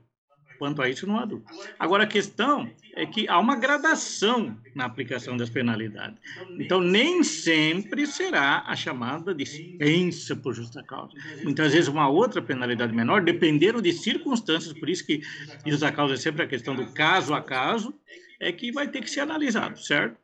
[0.57, 1.51] Quanto a isso, não há dúvida.
[1.77, 6.17] Agora, a questão é que há uma gradação na aplicação das penalidades.
[6.57, 11.13] Então, nem sempre será a chamada dispensa por justa causa.
[11.43, 15.21] Muitas vezes, uma outra penalidade menor, dependendo de circunstâncias, por isso que
[15.65, 17.93] justa causa é sempre a questão do caso a caso,
[18.39, 20.17] é que vai ter que ser analisado, certo?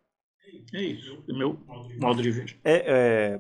[0.74, 1.58] É isso, meu
[2.00, 2.60] modo de ver.
[2.64, 3.40] É, é,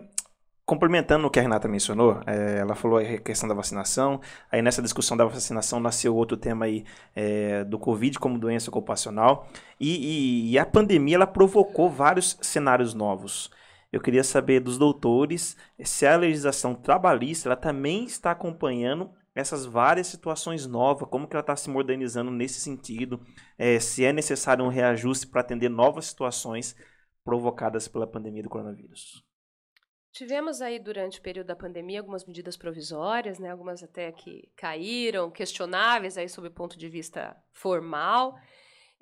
[0.65, 4.81] complementando o que a Renata mencionou, é, ela falou a questão da vacinação, aí nessa
[4.81, 9.49] discussão da vacinação nasceu outro tema aí é, do Covid como doença ocupacional,
[9.79, 13.51] e, e, e, a pandemia ela provocou vários cenários novos.
[13.91, 20.07] Eu queria saber dos doutores se a legislação trabalhista ela também está acompanhando essas várias
[20.07, 23.19] situações novas, como que ela está se modernizando nesse sentido,
[23.57, 26.75] é, se é necessário um reajuste para atender novas situações
[27.23, 29.23] provocadas pela pandemia do coronavírus.
[30.11, 35.31] Tivemos aí durante o período da pandemia algumas medidas provisórias, né, algumas até que caíram,
[35.31, 38.37] questionáveis aí sob o ponto de vista formal.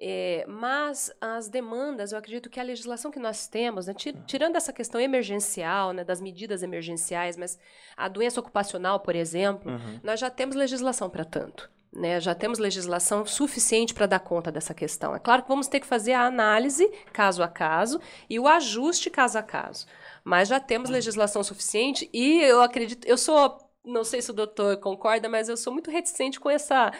[0.02, 3.94] É, mas as demandas, eu acredito que a legislação que nós temos, né,
[4.26, 7.60] tirando essa questão emergencial, né, das medidas emergenciais, mas
[7.98, 10.00] a doença ocupacional, por exemplo, uhum.
[10.02, 11.70] nós já temos legislação para tanto.
[11.92, 15.16] Né, já temos legislação suficiente para dar conta dessa questão.
[15.16, 19.10] É claro que vamos ter que fazer a análise caso a caso e o ajuste
[19.10, 19.88] caso a caso.
[20.24, 24.78] Mas já temos legislação suficiente e eu acredito, eu sou, não sei se o doutor
[24.78, 26.92] concorda, mas eu sou muito reticente com essa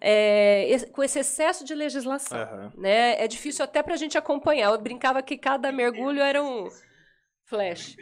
[0.00, 2.38] é, com esse excesso de legislação.
[2.38, 2.80] Uhum.
[2.82, 3.22] Né?
[3.22, 4.70] É difícil até para a gente acompanhar.
[4.70, 6.68] Eu brincava que cada mergulho era um
[7.44, 7.96] flash.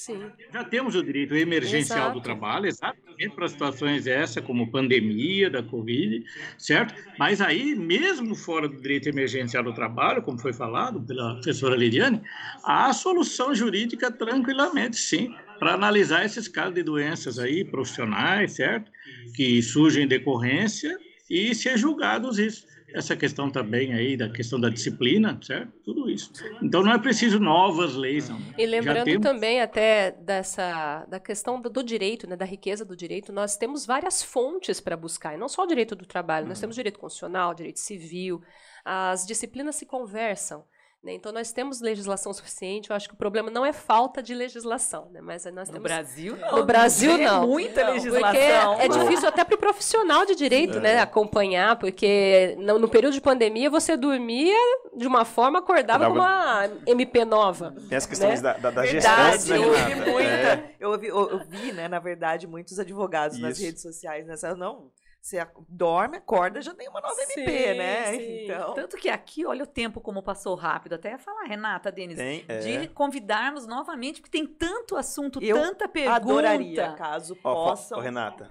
[0.00, 0.30] Sim.
[0.50, 2.14] Já temos o direito emergencial Exato.
[2.14, 6.24] do trabalho, exatamente para situações essa, como pandemia da Covid,
[6.56, 6.94] certo?
[7.18, 12.22] Mas aí, mesmo fora do direito emergencial do trabalho, como foi falado pela professora Liliane,
[12.64, 18.90] há solução jurídica tranquilamente, sim, para analisar esses casos de doenças aí profissionais, certo?
[19.36, 20.98] Que surgem em decorrência
[21.30, 25.72] e ser julgados isso essa questão também aí da questão da disciplina, certo?
[25.84, 26.32] Tudo isso.
[26.62, 28.28] Então não é preciso novas leis.
[28.28, 28.40] Não.
[28.58, 29.22] E lembrando temos...
[29.22, 33.86] também até dessa da questão do, do, direito, né, da riqueza do direito, nós temos
[33.86, 36.62] várias fontes para buscar, e não só o direito do trabalho, nós uhum.
[36.62, 38.42] temos direito constitucional, direito civil,
[38.84, 40.64] as disciplinas se conversam.
[41.02, 41.14] Né?
[41.14, 42.90] Então, nós temos legislação suficiente.
[42.90, 45.20] Eu acho que o problema não é falta de legislação, né?
[45.22, 45.82] mas nós no temos...
[45.82, 46.58] Brasil, não.
[46.58, 47.42] No Brasil, não.
[47.42, 48.76] É muita não, legislação.
[48.76, 50.80] Porque é difícil até para o profissional de direito é.
[50.80, 54.58] né, acompanhar, porque no, no, período de pandemia você dormia
[54.94, 57.74] de uma forma, acordava com uma MP nova.
[57.88, 58.52] Tem as questões né?
[58.52, 59.56] da, da, da gestão.
[59.56, 60.30] Eu ouvi muita.
[60.30, 60.74] É.
[60.78, 63.46] Eu, ouvi, eu, eu vi, né, na verdade, muitos advogados Isso.
[63.46, 64.54] nas redes sociais nessa.
[64.54, 64.90] Não
[65.20, 68.04] você dorme, acorda, já tem uma nova sim, MP, né?
[68.12, 68.44] Sim.
[68.44, 68.74] Então...
[68.74, 70.94] Tanto que aqui, olha o tempo como passou rápido.
[70.94, 72.58] Até ia falar, Renata, Denis, tem, é.
[72.58, 76.16] de convidarmos novamente, porque tem tanto assunto, Eu tanta pergunta.
[76.16, 78.00] adoraria, caso possam.
[78.00, 78.48] Renata,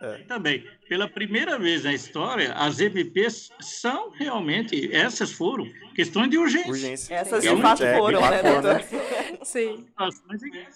[0.00, 0.18] é.
[0.28, 6.70] Também, pela primeira vez na história, as MPs são realmente, essas foram questões de urgência.
[6.70, 7.14] urgência.
[7.14, 8.82] Essas de fato é, foram, né, doutor?
[9.44, 9.86] Sim.
[9.98, 10.20] Mas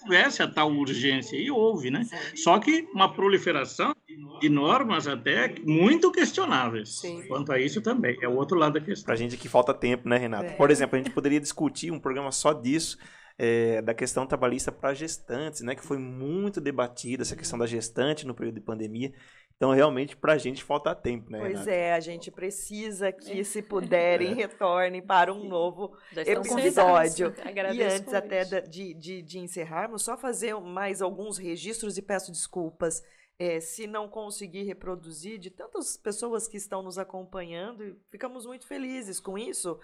[0.03, 2.07] houvesse a tal urgência, e houve, né?
[2.35, 3.95] Só que uma proliferação
[4.39, 6.99] de normas até muito questionáveis.
[6.99, 7.23] Sim.
[7.27, 9.05] Quanto a isso também, é o outro lado da questão.
[9.05, 10.51] Pra gente que falta tempo, né, Renato?
[10.51, 10.55] É.
[10.55, 12.97] Por exemplo, a gente poderia discutir um programa só disso,
[13.39, 18.27] é, da questão trabalhista para gestantes, né, que foi muito debatida essa questão da gestante
[18.27, 19.13] no período de pandemia.
[19.55, 21.39] Então, realmente, para a gente falta tempo, né?
[21.39, 21.71] Pois Renata?
[21.71, 27.33] é, a gente precisa que, se puderem, retornem para um novo episódio.
[27.73, 33.03] E antes até de, de, de encerrarmos, só fazer mais alguns registros e peço desculpas.
[33.37, 39.19] É, se não conseguir reproduzir de tantas pessoas que estão nos acompanhando, ficamos muito felizes
[39.19, 39.79] com isso.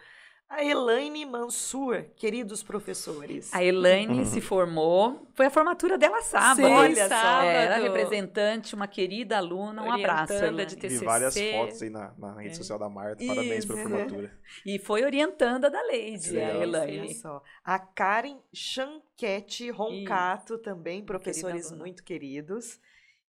[0.48, 3.54] A Elaine Mansur, queridos professores.
[3.54, 4.26] A Elaine uhum.
[4.26, 6.68] se formou, foi a formatura dela sábado.
[6.68, 7.48] Sim, Olha sábado.
[7.48, 10.34] É, era representante, uma querida aluna, um abraço.
[10.34, 10.66] Elaine.
[10.66, 11.00] de TCC.
[11.00, 12.54] Vi várias fotos aí na, na rede é.
[12.54, 13.68] social da Marta, parabéns Isso.
[13.68, 14.32] pela formatura.
[14.66, 17.16] E foi orientanda da Leide, a Elaine.
[17.16, 17.42] Só.
[17.64, 22.80] A Karen Chanquete Roncato, também, professores muito queridos.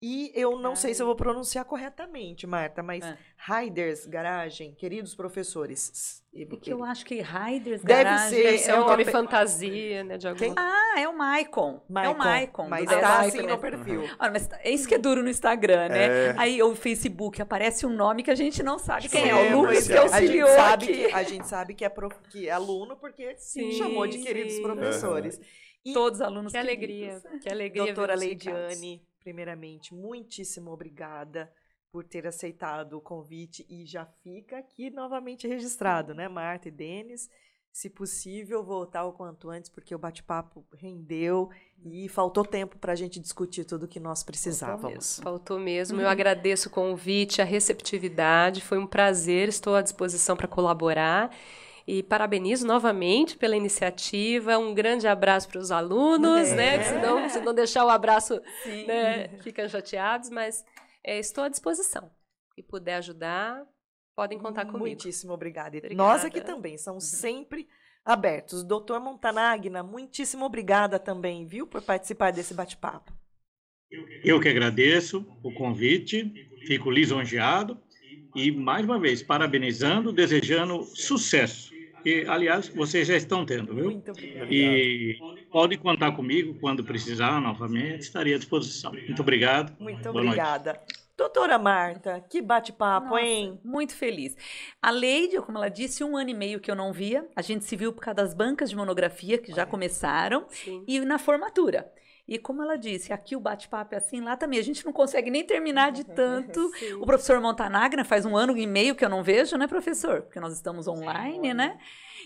[0.07, 0.75] E eu não Ai.
[0.75, 3.17] sei se eu vou pronunciar corretamente, Marta, mas ah.
[3.59, 6.23] Riders Garagem, queridos professores.
[6.31, 10.03] E que eu acho que Riders deve Garagem ser, deve ser é um nome fantasia,
[10.03, 10.19] né?
[10.19, 10.53] De alguma...
[10.59, 11.81] Ah, é o Maicon.
[11.89, 12.11] Maicon.
[12.11, 12.69] É o Maicon.
[12.69, 14.01] Mas está assim no perfil.
[14.01, 14.15] Uhum.
[14.19, 16.05] Ah, mas é isso que é duro no Instagram, né?
[16.05, 16.35] É.
[16.37, 19.55] Aí o Facebook aparece um nome que a gente não sabe quem é.
[19.55, 22.47] O Lucas que auxiliou a gente sabe que, a gente sabe que é, prof, que
[22.47, 24.61] é aluno porque sim, chamou de queridos sim.
[24.61, 25.39] professores.
[25.39, 25.43] Uhum.
[25.83, 27.19] E Todos alunos Que alegria.
[27.41, 27.85] Que alegria.
[27.85, 31.51] Doutora Leidiane primeiramente, muitíssimo obrigada
[31.91, 37.27] por ter aceitado o convite e já fica aqui novamente registrado, né, Marta e Denis?
[37.75, 41.49] se possível, voltar o quanto antes, porque o bate-papo rendeu
[41.83, 45.19] e faltou tempo para a gente discutir tudo o que nós precisávamos.
[45.19, 45.99] Faltou mesmo.
[45.99, 48.61] Eu agradeço o convite, a receptividade.
[48.61, 51.35] Foi um prazer, estou à disposição para colaborar.
[51.87, 54.57] E parabenizo novamente pela iniciativa.
[54.57, 56.55] Um grande abraço para os alunos, É.
[56.55, 56.77] né?
[56.79, 58.41] que Senão, se não deixar o abraço,
[58.87, 60.65] né, ficam chateados, mas
[61.03, 62.09] é, estou à disposição.
[62.57, 63.63] E puder ajudar,
[64.15, 64.79] podem contar comigo.
[64.79, 65.77] Muitíssimo obrigada.
[65.77, 65.95] Obrigada.
[65.95, 67.67] Nós aqui também somos sempre
[68.03, 68.63] abertos.
[68.63, 73.13] Doutor Montanagna, muitíssimo obrigada também, viu, por participar desse bate-papo.
[74.23, 76.33] Eu que agradeço o convite,
[76.65, 77.79] fico lisonjeado
[78.35, 81.74] e, mais uma vez, parabenizando, desejando sucesso.
[82.05, 83.85] E, aliás, vocês já estão tendo, viu?
[83.85, 84.53] Muito obrigada.
[84.53, 85.17] E
[85.51, 88.91] pode contar comigo quando precisar novamente, estarei à disposição.
[88.91, 89.75] Muito obrigado.
[89.79, 90.27] Muito Boa noite.
[90.27, 90.79] obrigada.
[91.17, 93.57] Doutora Marta, que bate-papo, hein?
[93.63, 94.35] Muito feliz.
[94.81, 97.25] A Leide, como ela disse, um ano e meio que eu não via.
[97.35, 100.83] A gente se viu por causa das bancas de monografia que já começaram Sim.
[100.85, 101.89] e na formatura.
[102.27, 104.59] E como ela disse, aqui o bate-papo é assim, lá também.
[104.59, 106.71] A gente não consegue nem terminar de tanto.
[106.75, 106.93] Sim.
[106.93, 110.23] O professor Montanagna faz um ano e meio que eu não vejo, né, professor?
[110.23, 111.77] Porque nós estamos online, né?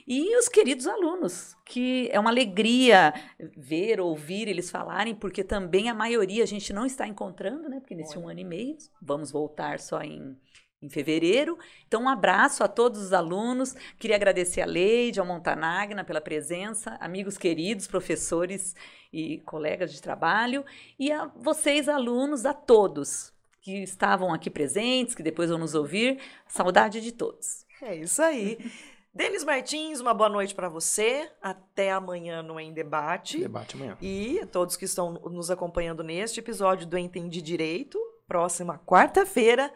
[0.07, 3.13] E os queridos alunos, que é uma alegria
[3.57, 7.79] ver, ouvir eles falarem, porque também a maioria a gente não está encontrando, né?
[7.79, 10.37] Porque nesse um ano e meio, vamos voltar só em,
[10.81, 11.57] em fevereiro.
[11.87, 13.75] Então, um abraço a todos os alunos.
[13.99, 18.73] Queria agradecer a Leide, ao Montanagna pela presença, amigos queridos, professores
[19.11, 20.65] e colegas de trabalho,
[20.97, 26.19] e a vocês, alunos, a todos que estavam aqui presentes, que depois vão nos ouvir.
[26.47, 27.65] Saudade de todos.
[27.81, 28.57] É isso aí.
[29.13, 31.29] Denis Martins, uma boa noite para você.
[31.41, 33.39] Até amanhã no Em Debate.
[33.39, 33.97] Debate amanhã.
[34.01, 39.73] E a todos que estão nos acompanhando neste episódio do Entendi Direito, próxima quarta-feira,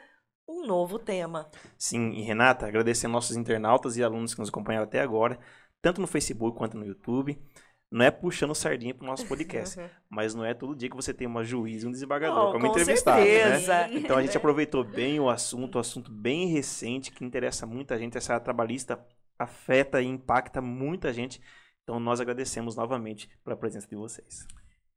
[0.48, 1.50] um novo tema.
[1.78, 5.40] Sim, e Renata, agradecer nossos internautas e alunos que nos acompanharam até agora,
[5.82, 7.42] tanto no Facebook quanto no YouTube.
[7.94, 9.80] Não é puxando sardinha pro nosso podcast,
[10.10, 12.66] mas não é todo dia que você tem uma juiz e um desembargador Oh, como
[12.66, 13.60] com entrevistado, né?
[13.60, 13.88] certeza.
[13.92, 18.18] Então a gente aproveitou bem o assunto, um assunto bem recente que interessa muita gente.
[18.18, 19.00] Essa área trabalhista
[19.38, 21.40] afeta e impacta muita gente.
[21.84, 24.48] Então nós agradecemos novamente pela presença de vocês.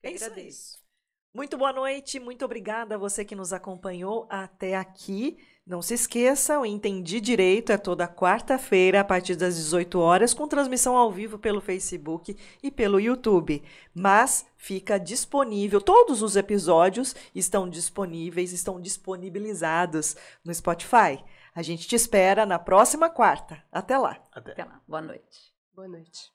[0.03, 0.31] É isso aí.
[0.31, 0.87] Agradeço.
[1.35, 5.37] Muito boa noite, muito obrigada a você que nos acompanhou até aqui.
[5.67, 10.47] Não se esqueça, o Entendi Direito é toda quarta-feira, a partir das 18 horas, com
[10.47, 13.61] transmissão ao vivo pelo Facebook e pelo YouTube.
[13.93, 21.25] Mas fica disponível, todos os episódios estão disponíveis, estão disponibilizados no Spotify.
[21.53, 23.61] A gente te espera na próxima quarta.
[23.73, 24.23] Até lá.
[24.31, 24.53] Até.
[24.53, 24.81] Até lá.
[24.87, 25.53] Boa noite.
[25.75, 26.31] Boa noite.